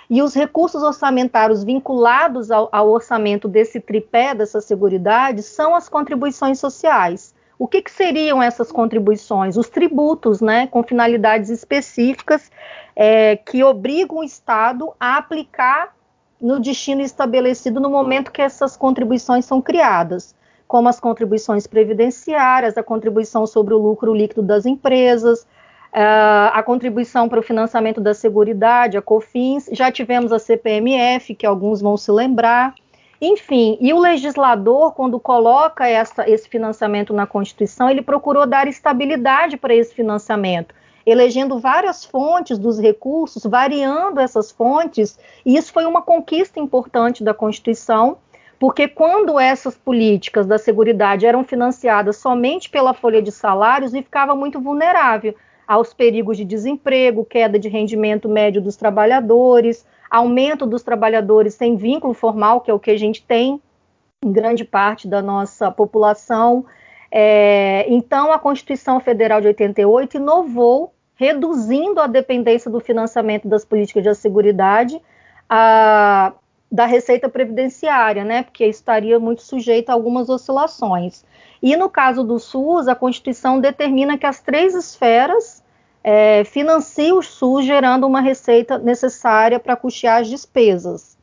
[0.09, 6.61] E os recursos orçamentários vinculados ao, ao orçamento desse tripé dessa Seguridade são as contribuições
[6.61, 7.34] sociais.
[7.59, 9.57] O que, que, seriam essas contribuições?
[9.57, 12.51] Os tributos, né, com finalidades específicas
[12.97, 15.95] é, que obrigam o Estado a aplicar
[16.41, 20.35] no destino estabelecido no momento que essas contribuições são criadas,
[20.67, 25.47] como as contribuições previdenciárias, a contribuição sobre o lucro líquido das empresas,
[25.95, 31.81] a contribuição para o financiamento da Seguridade, a COFINS, já tivemos a CPMF, que alguns
[31.81, 32.75] vão se lembrar.
[33.27, 39.57] Enfim, e o legislador, quando coloca essa, esse financiamento na Constituição, ele procurou dar estabilidade
[39.57, 40.75] para esse financiamento,
[41.07, 47.33] elegendo várias fontes dos recursos, variando essas fontes, e isso foi uma conquista importante da
[47.33, 48.19] Constituição,
[48.61, 54.35] porque quando essas políticas da Seguridade eram financiadas somente pela folha de salários, e ficava
[54.35, 55.35] muito vulnerável
[55.67, 62.15] aos perigos de desemprego, queda de rendimento médio dos trabalhadores, aumento dos trabalhadores sem vínculo
[62.15, 63.61] formal, que é o que a gente tem
[64.25, 66.65] em grande parte da nossa população,
[67.17, 74.03] É, então, a Constituição Federal de 88 inovou, reduzindo a dependência do financiamento das políticas
[74.03, 75.01] de seguridade
[75.49, 76.33] a,
[76.71, 78.43] da receita previdenciária, né?
[78.43, 81.25] Porque estaria muito sujeito a algumas oscilações.
[81.63, 85.63] E no caso do SUS, a Constituição determina que as três esferas
[86.03, 91.17] é, financiem o SUS, gerando uma receita necessária para custear as despesas.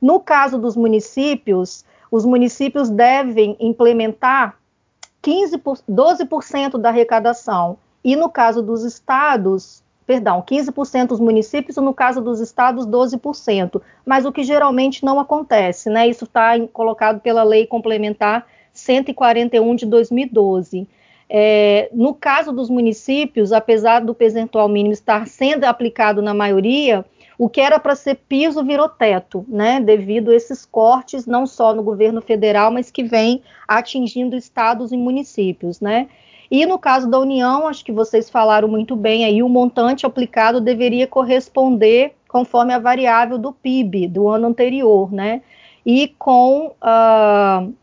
[0.00, 4.56] No caso dos municípios, os municípios devem implementar
[5.20, 7.78] 15 por, 12% da arrecadação.
[8.04, 13.82] E no caso dos estados, perdão, 15% dos municípios, no caso dos estados, 12%.
[14.06, 16.08] Mas o que geralmente não acontece, né?
[16.08, 20.88] Isso está colocado pela Lei Complementar 141 de 2012.
[21.28, 27.04] É, no caso dos municípios, apesar do percentual mínimo estar sendo aplicado na maioria,
[27.36, 29.78] o que era para ser piso virou teto, né?
[29.78, 34.96] Devido a esses cortes, não só no governo federal, mas que vem atingindo estados e
[34.96, 36.08] municípios, né?
[36.50, 40.60] E no caso da União, acho que vocês falaram muito bem aí, o montante aplicado
[40.60, 45.42] deveria corresponder conforme a variável do PIB do ano anterior, né?
[45.84, 47.74] E com uh,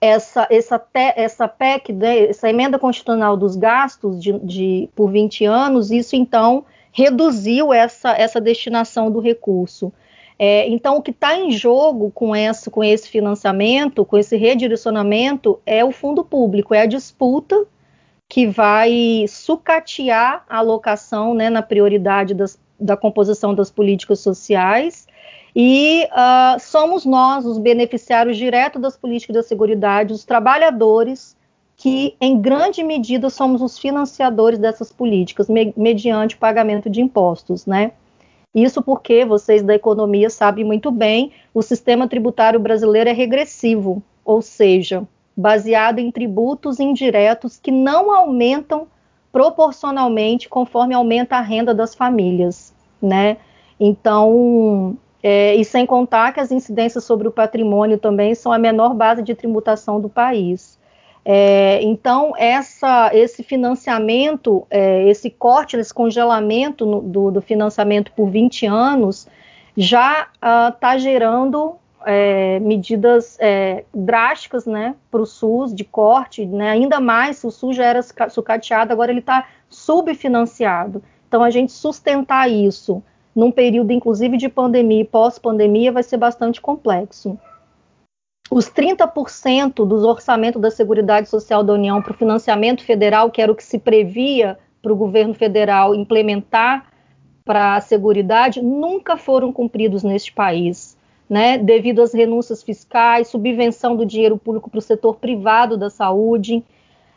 [0.00, 5.44] essa, essa, te, essa PEC, né, essa emenda constitucional dos gastos de, de, por 20
[5.44, 9.92] anos, isso então reduziu essa, essa destinação do recurso.
[10.38, 15.60] É, então, o que está em jogo com, essa, com esse financiamento, com esse redirecionamento,
[15.64, 17.66] é o fundo público, é a disputa
[18.28, 25.06] que vai sucatear a alocação né, na prioridade das, da composição das políticas sociais.
[25.54, 31.36] E uh, somos nós, os beneficiários diretos das políticas da segurança, os trabalhadores,
[31.76, 37.92] que, em grande medida, somos os financiadores dessas políticas, me mediante pagamento de impostos, né?
[38.54, 44.40] Isso porque vocês da economia sabem muito bem, o sistema tributário brasileiro é regressivo, ou
[44.40, 48.86] seja, baseado em tributos indiretos que não aumentam
[49.32, 53.36] proporcionalmente conforme aumenta a renda das famílias, né?
[53.80, 58.94] Então, é, e sem contar que as incidências sobre o patrimônio também são a menor
[58.94, 60.78] base de tributação do país.
[61.24, 68.28] É, então, essa, esse financiamento, é, esse corte, esse congelamento no, do, do, financiamento por
[68.28, 69.26] 20 anos,
[69.74, 76.44] já está ah, uh, gerando é, medidas é, drásticas né, para o SUS, de corte,
[76.46, 81.02] né, ainda mais se o SUS já era sucateado, agora ele está subfinanciado.
[81.28, 83.02] Então, a gente sustentar isso
[83.34, 87.38] num período, inclusive, de pandemia e pós-pandemia, vai ser bastante complexo
[88.50, 93.50] os 30% dos orçamentos da Seguridade Social da União para o financiamento federal, que era
[93.50, 96.86] o que se previa para o governo federal implementar
[97.44, 100.96] para a Seguridade, nunca foram cumpridos neste país,
[101.28, 101.58] né?
[101.58, 106.62] Devido às renúncias fiscais, subvenção do dinheiro público para o setor privado da saúde.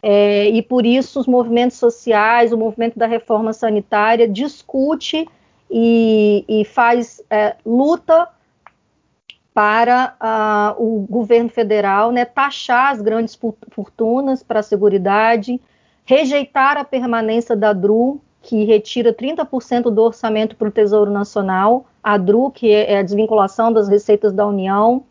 [0.01, 5.27] É, e por isso os movimentos sociais, o movimento da reforma sanitária discute
[5.69, 8.29] e, e faz é, luta
[9.53, 13.37] para o governo federal né, taxar as grandes
[13.71, 15.59] fortunas para a Seguridade,
[16.05, 22.17] rejeitar a permanência da DRU, que retira 30% do orçamento para o Tesouro Nacional, a
[22.17, 25.03] DRU, que é, é a desvinculação das receitas da União,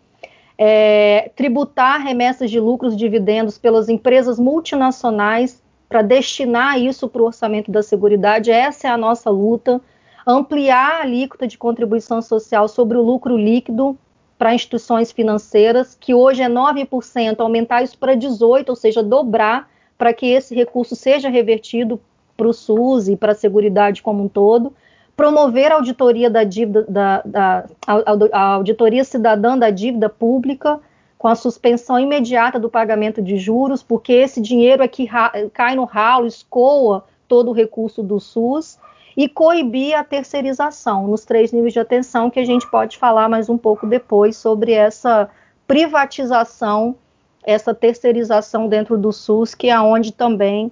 [0.57, 7.27] é, tributar remessas de lucros e dividendos pelas empresas multinacionais para destinar isso para o
[7.27, 9.83] orçamento da Seguridade, essa é a nossa luta,
[10.27, 13.99] ampliar a alíquota de contribuição social sobre o lucro líquido
[14.39, 19.69] para instituições financeiras, que hoje é 9%, aumentar isso para 18%, ou seja, dobrar,
[19.99, 22.01] para que esse recurso seja revertido
[22.37, 24.73] para o SUS e para a Seguridade como um todo.
[25.17, 27.95] Promover a auditoria da dívida, da, da a,
[28.33, 30.79] a auditoria cidadã da dívida pública,
[31.17, 35.09] com a suspensão imediata do pagamento de juros, porque esse dinheiro é que
[35.55, 38.79] cai no ralo, escoa todo o recurso do SUS
[39.17, 43.49] e coibir a terceirização nos três níveis de atenção, que a gente pode falar mais
[43.49, 45.31] um pouco depois sobre essa
[45.67, 46.95] privatização,
[47.43, 50.71] essa terceirização dentro do SUS, que é onde também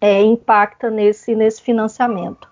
[0.00, 2.48] é, impacta nesse, nesse financiamento.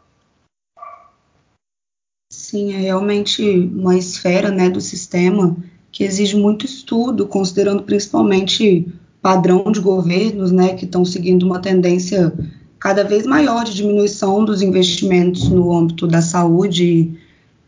[2.33, 3.43] Sim, é realmente
[3.75, 5.57] uma esfera né, do sistema
[5.91, 8.87] que exige muito estudo, considerando principalmente
[9.23, 12.33] padrão de governos né, que estão seguindo uma tendência
[12.79, 17.19] cada vez maior de diminuição dos investimentos no âmbito da saúde.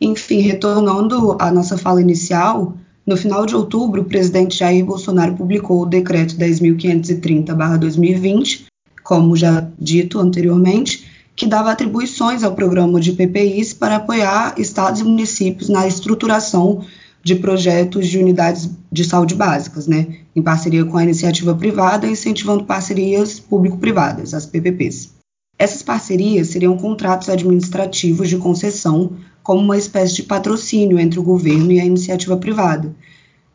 [0.01, 2.75] Enfim, retornando à nossa fala inicial,
[3.07, 8.67] no final de outubro, o presidente Jair Bolsonaro publicou o decreto 10.530-2020,
[9.09, 15.05] como já dito anteriormente, que dava atribuições ao programa de PPIs para apoiar estados e
[15.05, 16.85] municípios na estruturação
[17.25, 22.65] de projetos de unidades de saúde básicas, né, em parceria com a iniciativa privada, incentivando
[22.65, 25.15] parcerias público-privadas, as PPPs.
[25.59, 31.73] Essas parcerias seriam contratos administrativos de concessão, como uma espécie de patrocínio entre o governo
[31.73, 32.95] e a iniciativa privada.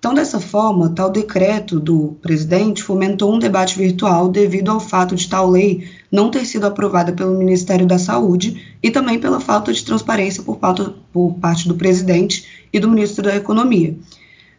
[0.03, 5.29] Então, dessa forma, tal decreto do presidente fomentou um debate virtual devido ao fato de
[5.29, 9.81] tal lei não ter sido aprovada pelo Ministério da Saúde e também pela falta de
[9.81, 10.59] transparência por
[11.13, 13.97] por parte do presidente e do ministro da Economia.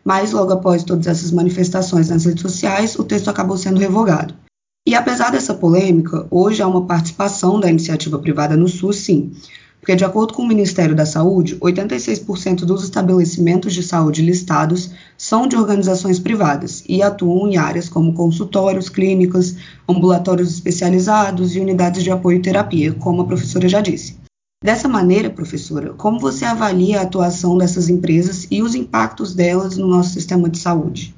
[0.03, 4.33] Mas, logo após todas essas manifestações nas redes sociais, o texto acabou sendo revogado.
[4.89, 9.31] E apesar dessa polêmica, hoje há uma participação da iniciativa privada no SUS, sim,
[9.85, 15.47] porque, de acordo com o Ministério da Saúde, 86% dos estabelecimentos de saúde listados são
[15.47, 19.57] de organizações privadas e atuam em áreas como consultórios, clínicas,
[19.87, 24.17] ambulatórios especializados e unidades de apoio e terapia, como a professora já disse.
[24.65, 29.87] Dessa maneira, professora, como você avalia a atuação dessas empresas e os impactos delas no
[29.87, 31.15] nosso sistema de saúde?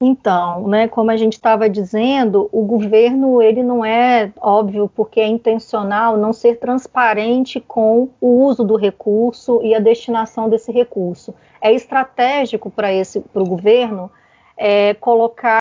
[0.00, 5.26] Então, né, como a gente estava dizendo, o governo ele não é óbvio porque é
[5.26, 11.34] intencional não ser transparente com o uso do recurso e a destinação desse recurso.
[11.60, 14.08] É estratégico para esse para o governo
[14.56, 15.58] é, colocar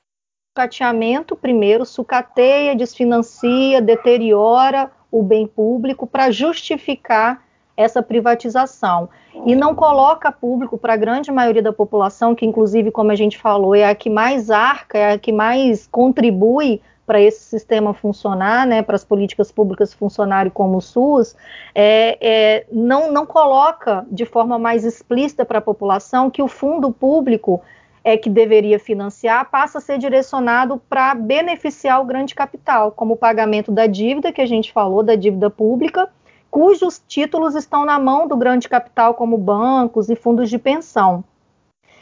[0.55, 7.43] sucateamento primeiro, sucateia, desfinancia, deteriora o bem público para justificar
[7.77, 9.07] essa privatização.
[9.45, 13.37] E não coloca público para a grande maioria da população, que inclusive, como a gente
[13.37, 18.67] falou, é a que mais arca, é a que mais contribui para esse sistema funcionar,
[18.67, 21.37] né, para as políticas públicas funcionarem como o SUS,
[21.73, 26.91] é, é, não, não coloca de forma mais explícita para a população que o fundo
[26.91, 27.61] público
[28.03, 33.17] é que deveria financiar passa a ser direcionado para beneficiar o grande capital, como o
[33.17, 36.09] pagamento da dívida que a gente falou, da dívida pública,
[36.57, 41.23] cujos títulos estão na mão do grande capital, como bancos e fundos de pensão.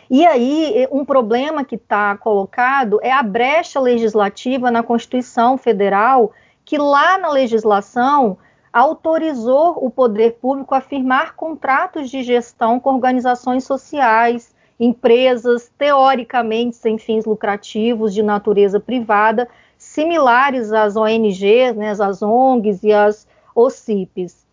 [0.10, 6.32] E aí, um problema que está colocado é a brecha legislativa na Constituição Federal,
[6.64, 8.38] que lá na legislação
[8.72, 16.98] autorizou o poder público a firmar contratos de gestão com organizações sociais, empresas teoricamente sem
[16.98, 24.45] fins lucrativos de natureza privada, similares às ONGs, né, às ONGs e às OCIPs.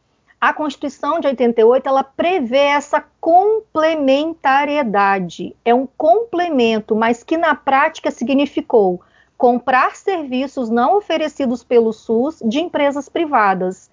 [0.42, 5.54] A Constituição de 88 ela prevê essa complementariedade.
[5.64, 9.00] É um complemento, mas que na prática significou
[9.38, 13.88] comprar serviços não oferecidos pelo SUS de empresas privadas.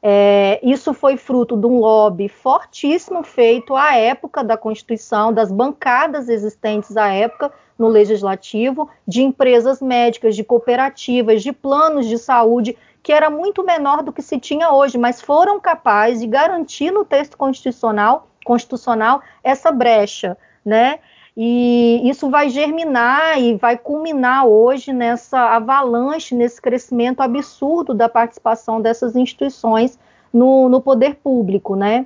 [0.00, 6.28] É, isso foi fruto de um lobby fortíssimo feito à época da Constituição, das bancadas
[6.28, 12.76] existentes à época no legislativo, de empresas médicas, de cooperativas, de planos de saúde
[13.08, 17.06] que era muito menor do que se tinha hoje, mas foram capazes de garantir no
[17.06, 20.98] texto constitucional, constitucional essa brecha, né?
[21.34, 28.78] E isso vai germinar e vai culminar hoje nessa avalanche, nesse crescimento absurdo da participação
[28.78, 29.98] dessas instituições
[30.30, 32.04] no, no poder público, né?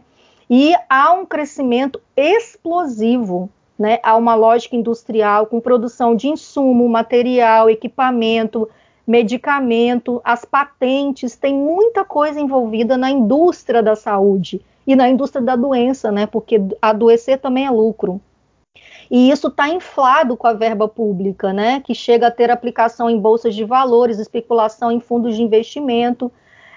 [0.48, 3.98] E há um crescimento explosivo, né?
[4.04, 8.68] Há uma lógica industrial com produção de insumo, material, equipamento,
[9.06, 15.56] medicamento, as patentes, tem muita coisa envolvida na indústria da saúde e na indústria da
[15.56, 16.26] doença, né?
[16.26, 18.20] Porque adoecer também é lucro.
[19.10, 21.80] E isso está inflado com a verba pública, né?
[21.80, 26.32] Que chega a ter aplicação em bolsas de valores, especulação em fundos de investimento.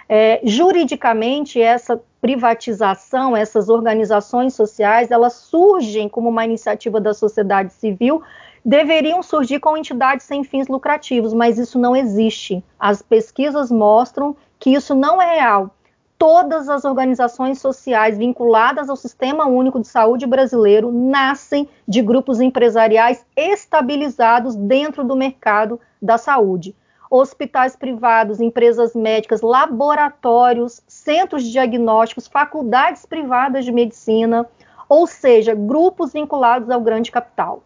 [0.08, 8.22] É, juridicamente, essa privatização, essas organizações sociais, elas surgem como uma iniciativa da sociedade civil
[8.66, 12.64] deveriam surgir com entidades sem fins lucrativos, mas isso não existe.
[12.80, 15.70] As pesquisas mostram que isso não é real.
[16.18, 23.24] Todas as organizações sociais vinculadas ao Sistema Único de Saúde brasileiro nascem de grupos empresariais
[23.36, 26.76] estabilizados dentro do mercado da saúde.
[27.12, 34.48] Hospitais privados, empresas médicas, laboratórios, centros de diagnósticos, faculdades privadas de medicina,
[34.90, 37.62] ou seja, grupos vinculados ao grande capital.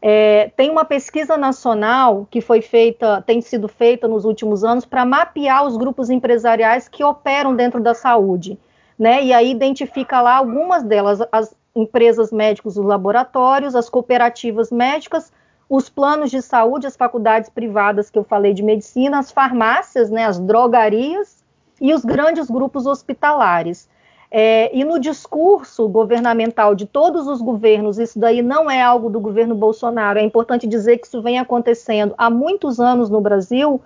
[0.00, 5.04] É, tem uma pesquisa nacional que foi feita, tem sido feita nos últimos anos para
[5.04, 8.58] mapear os grupos empresariais que operam dentro da saúde,
[8.96, 9.24] né?
[9.24, 15.32] E aí identifica lá algumas delas, as empresas médicas, os laboratórios, as cooperativas médicas,
[15.68, 20.24] os planos de saúde, as faculdades privadas que eu falei de medicina, as farmácias, né,
[20.24, 21.44] as drogarias
[21.80, 23.88] e os grandes grupos hospitalares.
[24.30, 29.18] É, e no discurso governamental de todos os governos, isso daí não é algo do
[29.18, 33.80] governo Bolsonaro, é importante dizer que isso vem acontecendo há muitos anos no Brasil.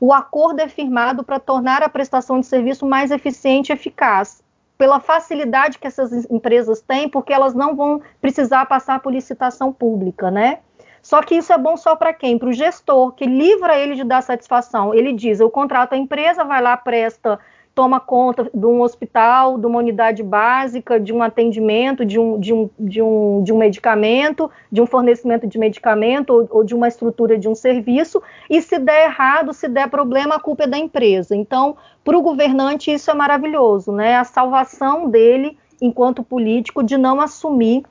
[0.00, 4.42] O acordo é firmado para tornar a prestação de serviço mais eficiente e eficaz.
[4.82, 10.28] pela facilidade que essas empresas têm, porque elas não vão precisar passar por licitação pública,
[10.28, 10.58] né?
[11.00, 12.36] Só que isso é bom só para quem?
[12.36, 14.92] Para o gestor, que livra ele de dar satisfação.
[14.92, 17.38] Ele diz: eu contrato a empresa, vai lá, presta
[17.74, 22.52] toma conta de um hospital, de uma unidade básica, de um atendimento, de um, de
[22.52, 26.88] um, de um, de um medicamento, de um fornecimento de medicamento ou, ou, de uma
[26.88, 30.78] estrutura de um serviço, e se der errado, se der problema, a culpa é da
[30.78, 31.34] empresa.
[31.34, 34.16] Então, para o governante, isso é maravilhoso, né?
[34.16, 37.84] A salvação dele, enquanto político, de não assumir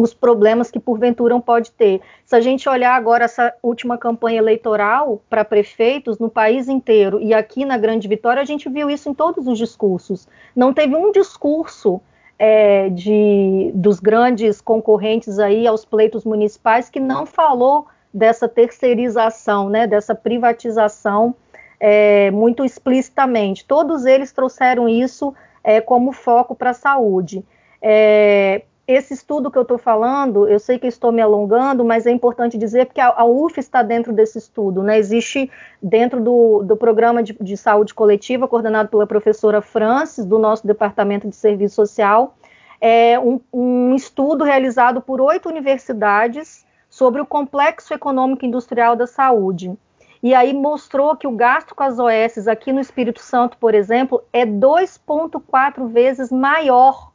[0.00, 2.00] os problemas que porventura pode ter.
[2.24, 7.32] Se a gente olhar agora essa última campanha eleitoral para prefeitos no país inteiro e
[7.32, 10.28] aqui na Grande Vitória, a gente viu isso em todos os discursos.
[10.54, 12.00] Não teve um discurso
[12.38, 19.86] é, de, dos grandes concorrentes aí aos pleitos municipais que não falou dessa terceirização, né,
[19.86, 21.34] dessa privatização
[21.80, 23.64] é, muito explicitamente.
[23.64, 27.44] Todos eles trouxeram isso é, como foco para a saúde.
[27.80, 32.10] É, esse estudo que eu estou falando, eu sei que estou me alongando, mas é
[32.10, 34.96] importante dizer porque a, a UF está dentro desse estudo, né?
[34.96, 35.50] Existe
[35.82, 41.28] dentro do, do programa de, de, saúde coletiva, coordenado pela professora Francis, do nosso Departamento
[41.28, 42.36] de Serviço Social,
[42.80, 49.76] é um, um estudo realizado por oito universidades sobre o complexo econômico industrial da saúde.
[50.22, 54.22] E aí mostrou que o gasto com as OS aqui no Espírito Santo, por exemplo,
[54.32, 57.12] é 2,4 vezes maior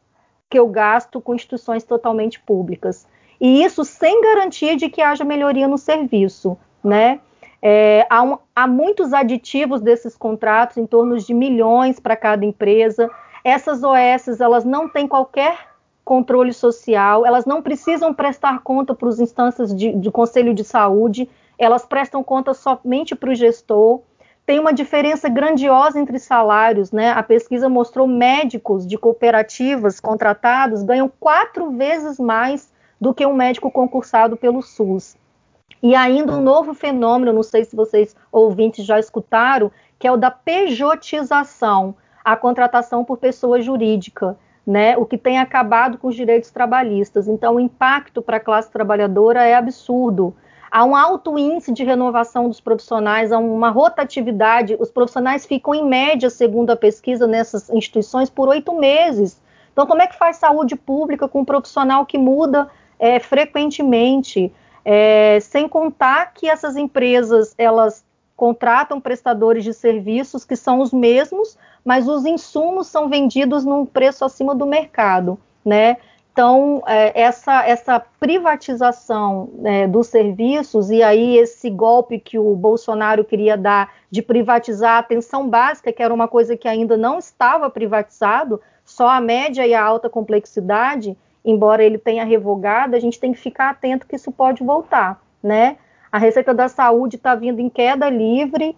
[0.52, 3.08] que eu gasto com instituições totalmente públicas.
[3.40, 7.22] E isso sem garantia de que haja melhoria no serviço, né?
[7.62, 13.10] É, há, um, há, muitos aditivos desses contratos, em torno de milhões para cada empresa.
[13.44, 15.58] Essas OS, elas não têm qualquer
[16.04, 21.30] controle social, elas não precisam prestar conta para as instâncias de, de conselho de saúde,
[21.58, 24.02] elas prestam conta somente para o gestor
[24.46, 27.12] tem uma diferença grandiosa entre salários, né?
[27.12, 33.72] A pesquisa mostrou médicos de cooperativas contratados ganham quatro vezes mais do que um médico
[33.72, 35.16] concursado pelo SUS.
[35.82, 40.18] E ainda um novo fenômeno, não sei se vocês ouvintes já escutaram, que é o
[40.18, 44.96] da pejotização, a contratação por pessoa jurídica, né?
[44.98, 47.28] O que tem acabado com os direitos trabalhistas.
[47.28, 50.36] Então, o impacto para a classe trabalhadora é absurdo
[50.72, 54.78] há um alto índice de renovação dos profissionais, há uma rotatividade.
[54.80, 59.42] Os profissionais ficam, em média, segundo a pesquisa, nessas instituições por oito meses.
[59.74, 64.52] Então, como é que faz saúde pública com um profissional que muda é, frequentemente?
[64.84, 68.04] É, sem contar que essas empresas elas
[68.36, 71.56] contratam prestadores de serviços que são os mesmos,
[71.86, 75.98] mas os insumos são vendidos num preço acima do mercado, né?
[76.42, 83.24] Então, é, essa, essa privatização é, dos serviços e aí esse golpe que o Bolsonaro
[83.24, 87.70] queria dar de privatizar a atenção básica, que era uma coisa que ainda não estava
[87.70, 91.16] privatizado, só a média e a alta complexidade,
[91.46, 95.78] embora ele tenha revogado, a gente tem que ficar atento que isso pode voltar, né?
[96.12, 98.76] A Receita da Saúde está vindo em queda livre,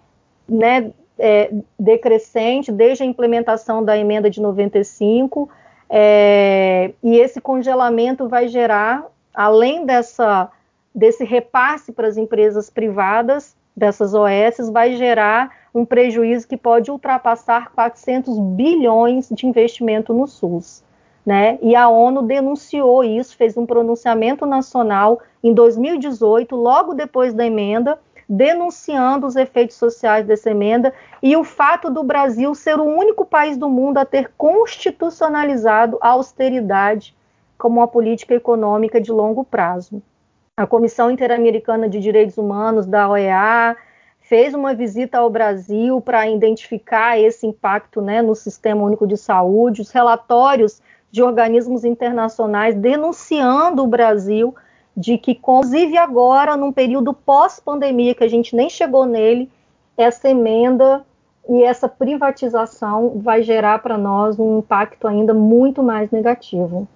[0.50, 1.50] né, é,
[1.80, 5.50] decrescente, desde a implementação da emenda de 95,
[5.96, 10.50] é, e esse congelamento vai gerar, além dessa,
[10.94, 17.72] desse repasse para as empresas privadas, dessas OS, vai gerar um prejuízo que pode ultrapassar
[17.74, 20.84] 400 bilhões de investimento no SUS.
[21.24, 21.60] Né?
[21.62, 28.00] E a ONU denunciou isso, fez um pronunciamento nacional em 2018, logo depois da emenda,
[28.28, 33.58] denunciando os efeitos sociais dessa emenda e o fato do Brasil ser o único país
[33.58, 37.16] do mundo a ter constitucionalizado a austeridade
[37.58, 40.02] como uma política econômica de longo prazo.
[40.56, 43.76] A Comissão Interamericana de Direitos Humanos da OEA
[44.20, 49.82] fez uma visita ao Brasil para identificar esse impacto né, no Sistema Único de Saúde,
[49.82, 54.56] os relatórios de organismos internacionais denunciando o Brasil
[54.96, 59.50] de que, inclusive agora, num período pós-pandemia, que a gente nem chegou nele,
[59.98, 61.06] essa emenda
[61.50, 66.88] e essa privatização vai gerar para nós um impacto ainda muito mais negativo.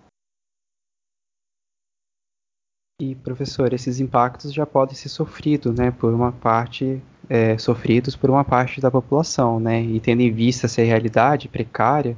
[3.00, 8.30] E professor, esses impactos já podem ser sofridos, né, por uma parte, é, sofridos por
[8.30, 12.18] uma parte da população, né, e tendo em vista essa realidade precária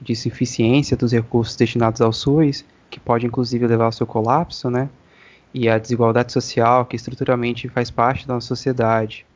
[0.00, 4.88] de insuficiência dos recursos destinados ao SUS, que pode inclusive levar ao seu colapso, né,
[5.52, 9.26] e a desigualdade social que estruturalmente faz parte da nossa sociedade,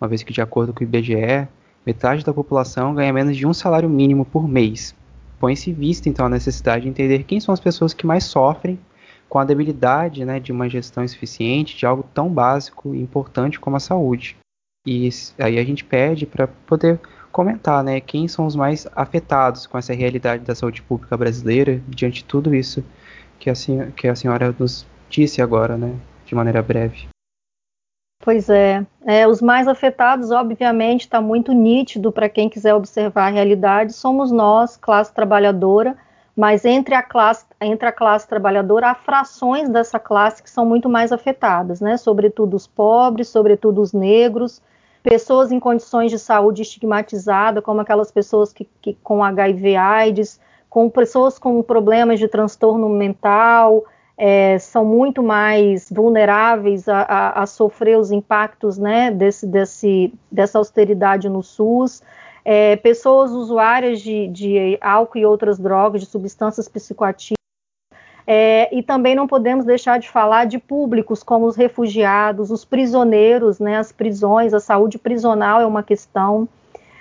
[0.00, 1.48] uma vez que, de acordo com o IBGE,
[1.84, 4.94] metade da população ganha menos de um salário mínimo por mês.
[5.38, 8.78] Põe-se vista, então, a necessidade de entender quem são as pessoas que mais sofrem
[9.28, 13.76] com a debilidade né, de uma gestão insuficiente de algo tão básico e importante como
[13.76, 14.36] a saúde.
[14.86, 15.08] E
[15.38, 17.00] aí a gente pede para poder
[17.32, 22.18] comentar, né, quem são os mais afetados com essa realidade da saúde pública brasileira diante
[22.18, 22.84] de tudo isso
[23.40, 23.54] que a,
[23.96, 25.94] que a senhora nos disse agora, né,
[26.24, 27.08] de maneira breve.
[28.24, 33.30] Pois é, é os mais afetados, obviamente, está muito nítido para quem quiser observar a
[33.30, 35.94] realidade, somos nós, classe trabalhadora,
[36.36, 40.88] mas entre a classe, entre a classe trabalhadora, há frações dessa classe que são muito
[40.88, 41.96] mais afetadas, né?
[41.96, 44.60] Sobretudo os pobres, sobretudo os negros,
[45.02, 51.38] pessoas em condições de saúde estigmatizada, como aquelas pessoas que, que com HIV/AIDS, com pessoas
[51.38, 53.84] com problemas de transtorno mental,
[54.16, 60.58] é, são muito mais vulneráveis a, a, a, sofrer os impactos né, desse, desse, dessa
[60.58, 62.02] austeridade no SUS
[62.44, 67.38] é, pessoas usuárias de, de, álcool e outras drogas, de substâncias psicoativas.
[68.26, 73.58] É, e também não podemos deixar de falar de públicos como os refugiados, os prisioneiros,
[73.58, 76.48] né, as prisões, a saúde prisional é uma questão,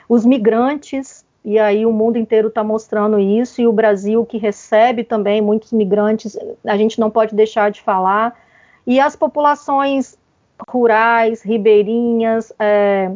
[0.08, 5.04] os migrantes, e aí o mundo inteiro está mostrando isso, e o Brasil que recebe
[5.04, 8.38] também muitos migrantes, a gente não pode deixar de falar,
[8.88, 10.18] e as populações
[10.70, 13.12] rurais, ribeirinhas, é,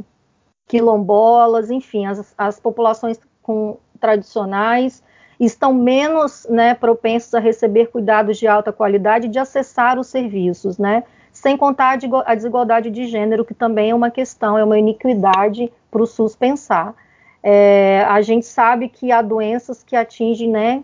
[0.67, 5.01] quilombolas, enfim, as, as populações com, tradicionais
[5.39, 11.03] estão menos né, propensas a receber cuidados de alta qualidade de acessar os serviços, né?
[11.31, 16.01] Sem contar a desigualdade de gênero, que também é uma questão, é uma iniquidade para
[16.01, 16.95] o SUS pensar.
[17.41, 20.83] É, a gente sabe que há doenças que atingem né,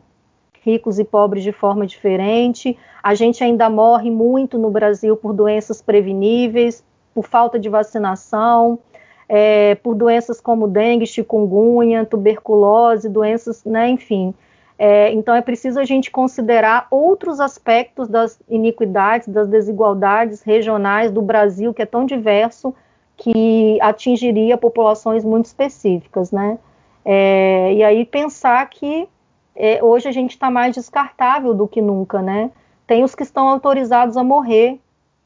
[0.62, 2.78] ricos e pobres de forma diferente.
[3.01, 6.84] A gente ainda morre muito no Brasil por doenças preveníveis,
[7.14, 8.80] por falta de vacinação
[9.28, 14.34] é, por doenças como dengue, chikungunya, tuberculose, doenças, né, enfim.
[14.78, 21.22] É, então é preciso a gente considerar outros aspectos das iniquidades, das desigualdades regionais do
[21.22, 22.76] Brasil, que é tão diverso,
[23.18, 26.57] que atingiria populações muito específicas, né?
[27.05, 29.07] É, e aí pensar que
[29.55, 32.51] é, hoje a gente está mais descartável do que nunca, né?
[32.88, 34.80] Tem os que estão autorizados a morrer,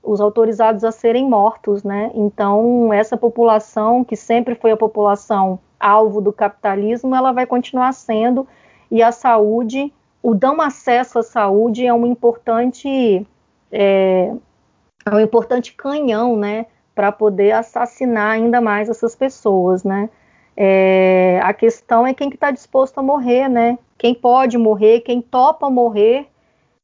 [0.03, 2.11] os autorizados a serem mortos, né?
[2.13, 8.47] Então, essa população, que sempre foi a população alvo do capitalismo, ela vai continuar sendo,
[8.89, 13.25] e a saúde, o não acesso à saúde é um importante,
[13.71, 14.33] é,
[15.05, 16.65] é um importante canhão, né?
[16.97, 20.09] Para poder assassinar ainda mais essas pessoas, né?
[20.55, 23.77] É, a questão é quem está que tá disposto a morrer, né?
[23.99, 26.27] Quem pode morrer, quem topa morrer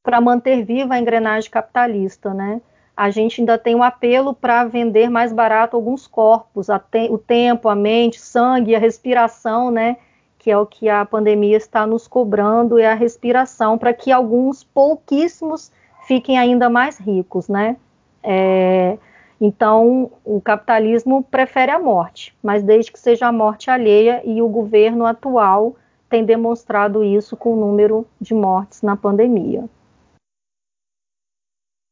[0.03, 2.61] para manter viva a engrenagem capitalista, né?
[2.95, 7.68] a gente ainda tem um apelo para vender mais barato alguns corpos, te o tempo,
[7.68, 9.97] a mente, sangue, a respiração, né?
[10.38, 14.64] Que é o que a pandemia está nos cobrando, é a respiração, para que alguns
[14.64, 15.72] pouquíssimos
[16.07, 17.78] fiquem ainda mais ricos, né?
[18.22, 18.97] É,
[19.46, 24.48] então, o capitalismo prefere a morte, mas desde que seja a morte alheia, e o
[24.48, 25.76] governo atual
[26.10, 29.70] tem demonstrado isso com o número de mortes na pandemia.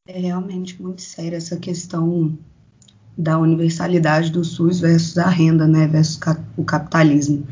[0.08, 2.38] É realmente muito séria essa questão
[3.18, 6.18] da universalidade do SUS versus a renda, né, versus
[6.56, 7.46] o capitalismo.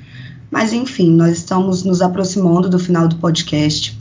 [0.51, 3.95] Mas enfim, nós estamos nos aproximando do final do podcast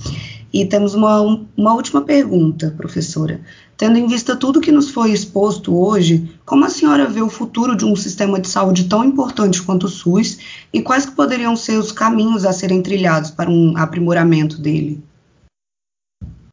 [0.53, 3.39] e temos uma, uma última pergunta, professora.
[3.77, 7.75] Tendo em vista tudo que nos foi exposto hoje, como a senhora vê o futuro
[7.77, 11.77] de um sistema de saúde tão importante quanto o SUS e quais que poderiam ser
[11.77, 15.01] os caminhos a serem trilhados para um aprimoramento dele?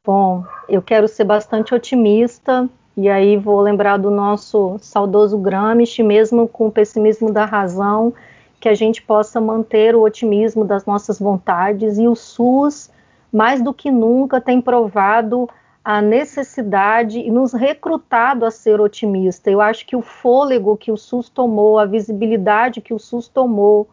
[0.07, 6.47] Bom, eu quero ser bastante otimista, e aí vou lembrar do nosso saudoso Gramsci, mesmo
[6.47, 8.15] com o pessimismo da razão,
[8.61, 12.89] que a gente possa manter o otimismo das nossas vontades, e o SUS,
[13.37, 15.47] mais do que nunca, tem provado
[15.85, 19.51] a necessidade e nos recrutado a ser otimista.
[19.51, 23.91] Eu acho que o fôlego que o SUS tomou, a visibilidade que o SUS tomou,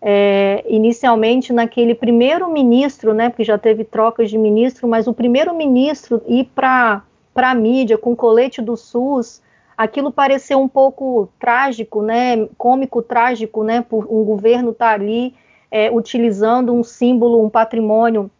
[0.00, 5.54] é, inicialmente naquele primeiro ministro, né, porque já teve trocas de ministro, mas o primeiro
[5.54, 7.02] ministro ir para
[7.36, 9.42] a mídia com o colete do SUS,
[9.76, 15.34] aquilo pareceu um pouco trágico, né, cômico trágico, né, por um governo estar tá ali
[15.70, 18.30] é, utilizando um símbolo, um patrimônio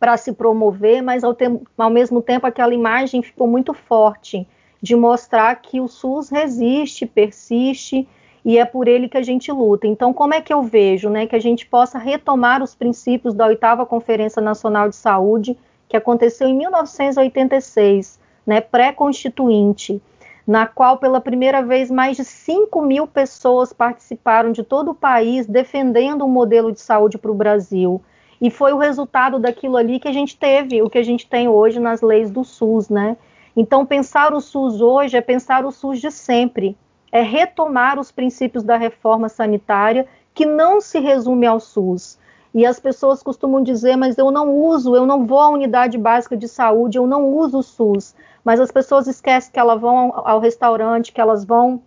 [0.00, 1.36] para se promover, mas ao,
[1.76, 4.48] ao mesmo tempo aquela imagem ficou muito forte
[4.82, 8.08] de mostrar que o SUS resiste, persiste,
[8.42, 9.86] e é por ele que a gente luta.
[9.86, 13.46] Então, como é que eu vejo né, que a gente possa retomar os princípios da
[13.46, 20.00] oitava Conferência Nacional de Saúde, que aconteceu em 1986, né, pré-constituinte,
[20.46, 25.46] na qual pela primeira vez mais de 5 mil pessoas participaram de todo o país
[25.46, 28.00] defendendo um modelo de saúde para o Brasil.
[28.40, 31.48] E foi o resultado daquilo ali que a gente teve, o que a gente tem
[31.48, 33.16] hoje nas leis do SUS, né?
[33.54, 36.76] Então, pensar o SUS hoje é pensar o SUS de sempre,
[37.12, 42.18] é retomar os princípios da reforma sanitária, que não se resume ao SUS.
[42.54, 46.36] E as pessoas costumam dizer, mas eu não uso, eu não vou à unidade básica
[46.36, 48.14] de saúde, eu não uso o SUS.
[48.44, 51.82] Mas as pessoas esquecem que elas vão ao restaurante, que elas vão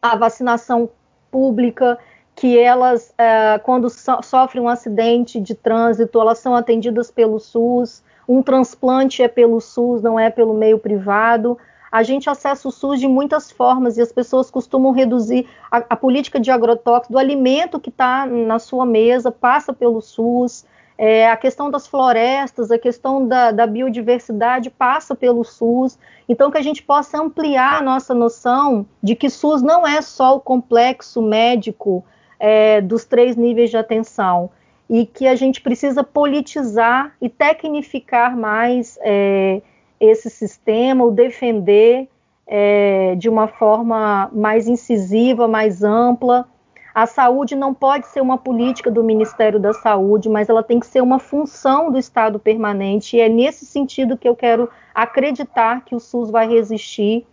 [0.00, 0.88] à vacinação
[1.30, 1.98] pública,
[2.40, 8.02] que elas, é, quando so sofrem um acidente de trânsito, elas são atendidas pelo SUS.
[8.26, 11.58] Um transplante é pelo SUS, não é pelo meio privado
[11.90, 15.96] a gente acessa o SUS de muitas formas e as pessoas costumam reduzir a, a
[15.96, 20.64] política de agrotóxico do alimento que está na sua mesa, passa pelo SUS,
[20.96, 25.98] é, a questão das florestas, a questão da, da, biodiversidade passa pelo SUS.
[26.28, 30.36] Então, que a gente possa ampliar a nossa noção de que SUS não é só
[30.36, 32.04] o complexo médico
[32.40, 34.50] é, dos três níveis de atenção
[34.88, 39.62] e que a gente precisa politizar e tecnificar mais é,
[40.00, 42.08] esse sistema, o defender
[42.46, 46.48] é, de uma forma mais incisiva, mais ampla.
[46.92, 50.86] A saúde não pode ser uma política do Ministério da Saúde, mas ela tem que
[50.86, 55.94] ser uma função do Estado permanente, e é nesse sentido que eu quero acreditar que
[55.94, 57.24] o SUS vai resistir.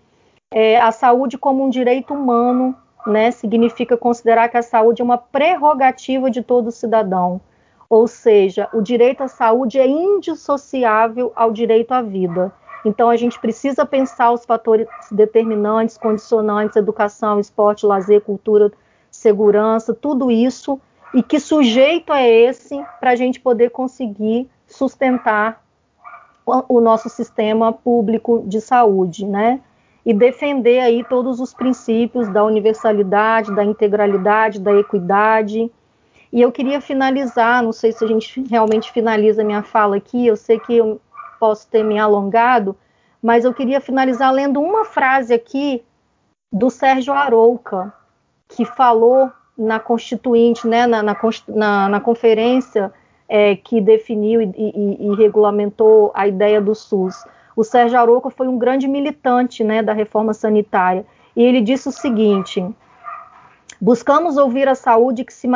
[0.51, 2.75] É, a saúde como um direito humano,
[3.07, 7.41] né, significa considerar que a saúde é uma prerrogativa de todo cidadão.
[7.89, 12.51] Ou seja, o direito à saúde é indissociável ao direito à vida.
[12.85, 18.71] Então, a gente precisa pensar os fatores determinantes, condicionantes, educação, esporte, lazer, cultura,
[19.09, 20.79] segurança, tudo isso,
[21.13, 25.63] e que sujeito é esse para a gente poder conseguir sustentar
[26.45, 29.59] o, nosso sistema público de saúde, né?
[30.07, 35.69] E defender aí todos os princípios da universalidade, da integralidade, da equidade,
[36.31, 40.37] e eu queria finalizar, não sei se a gente realmente finaliza minha fala aqui, eu
[40.37, 41.01] sei que eu
[41.37, 42.73] posso ter me alongado,
[43.21, 45.83] mas eu queria finalizar lendo uma frase aqui
[46.53, 47.93] do Sérgio Arouca,
[48.47, 51.17] que falou na Constituinte, né, na, na,
[51.49, 52.93] na, na conferência
[53.27, 57.25] é, que definiu e, e, e, regulamentou a ideia do SUS.
[57.57, 61.03] O Sérgio Arouca foi um grande militante né, da reforma sanitária,
[61.35, 62.63] e ele disse o seguinte:
[63.81, 65.47] Buscamos ouvir a saúde que se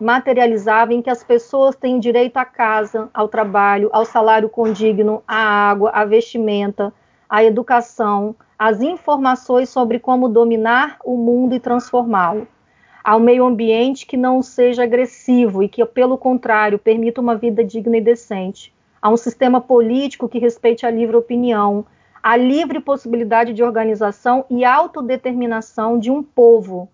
[0.00, 5.36] materializava em que as pessoas têm direito à casa, ao trabalho, ao salário condigno, à
[5.68, 6.94] água, à vestimenta,
[7.28, 12.48] à educação, às informações sobre como dominar o mundo e transformá-lo,
[13.04, 17.98] ao meio ambiente que não seja agressivo e que, pelo contrário, permita uma vida digna
[17.98, 21.84] e decente, a um sistema político que respeite a livre opinião,
[22.22, 26.88] a livre possibilidade de organização e autodeterminação de um povo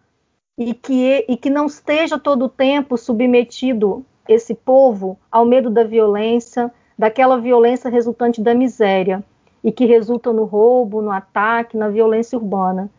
[0.56, 5.84] e que, e que não esteja todo o tempo submetido esse povo ao medo da
[5.84, 9.22] violência, daquela violência resultante da miséria
[9.62, 12.90] e que resulta no roubo, no ataque, na violência urbana.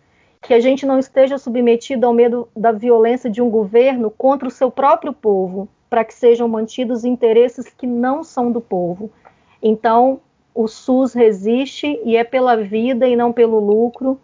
[0.42, 4.52] Que a gente não esteja submetido ao medo da violência de um governo contra o
[4.52, 9.10] seu próprio povo, para que sejam mantidos interesses que não são do povo.
[9.62, 10.20] Então,
[10.54, 14.20] o SUS resiste e é pela vida e não pelo lucro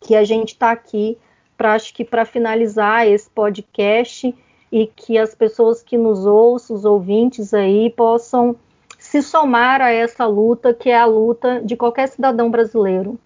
[0.00, 1.18] que a gente está aqui
[1.56, 4.34] para acho que para finalizar esse podcast
[4.72, 8.56] e que as pessoas que nos ouçam, os ouvintes aí, possam
[8.98, 13.18] se somar a essa luta, que é a luta de qualquer cidadão brasileiro.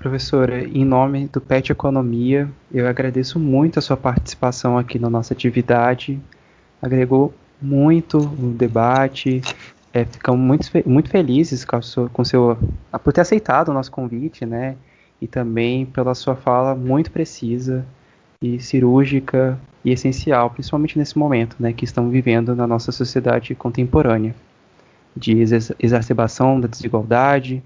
[0.00, 5.34] Professora, em nome do PET Economia, eu agradeço muito a sua participação aqui na nossa
[5.34, 6.18] atividade.
[6.80, 9.42] Agregou muito no debate,
[9.92, 12.56] é, ficamos muito, muito felizes com, sua, com seu,
[13.04, 14.74] por ter aceitado o nosso convite, né?
[15.20, 17.84] E também pela sua fala muito precisa
[18.40, 24.34] e cirúrgica e essencial, principalmente nesse momento, né, que estamos vivendo na nossa sociedade contemporânea,
[25.14, 25.36] de
[25.78, 27.62] exacerbação da desigualdade,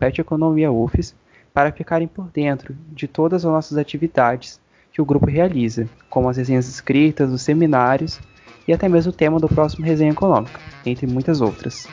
[1.54, 4.60] para ficarem por dentro de todas as nossas atividades
[4.92, 8.18] que o grupo realiza, como as resenhas escritas, os seminários
[8.66, 11.86] e até mesmo o tema do próximo Resenha Econômica, entre muitas outras.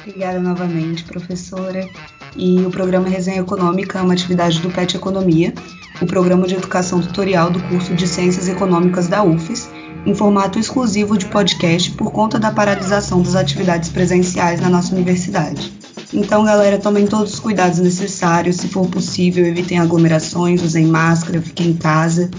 [0.00, 1.88] Obrigada novamente, professora.
[2.36, 5.54] E o programa Resenha Econômica é uma atividade do PET Economia,
[6.00, 9.70] o programa de educação tutorial do curso de Ciências Econômicas da UFES,
[10.04, 15.72] em formato exclusivo de podcast por conta da paralisação das atividades presenciais na nossa universidade.
[16.12, 18.56] Então, galera, tomem todos os cuidados necessários.
[18.56, 22.30] Se for possível, evitem aglomerações, usem máscara, fiquem em casa.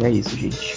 [0.00, 0.76] E é isso, gente.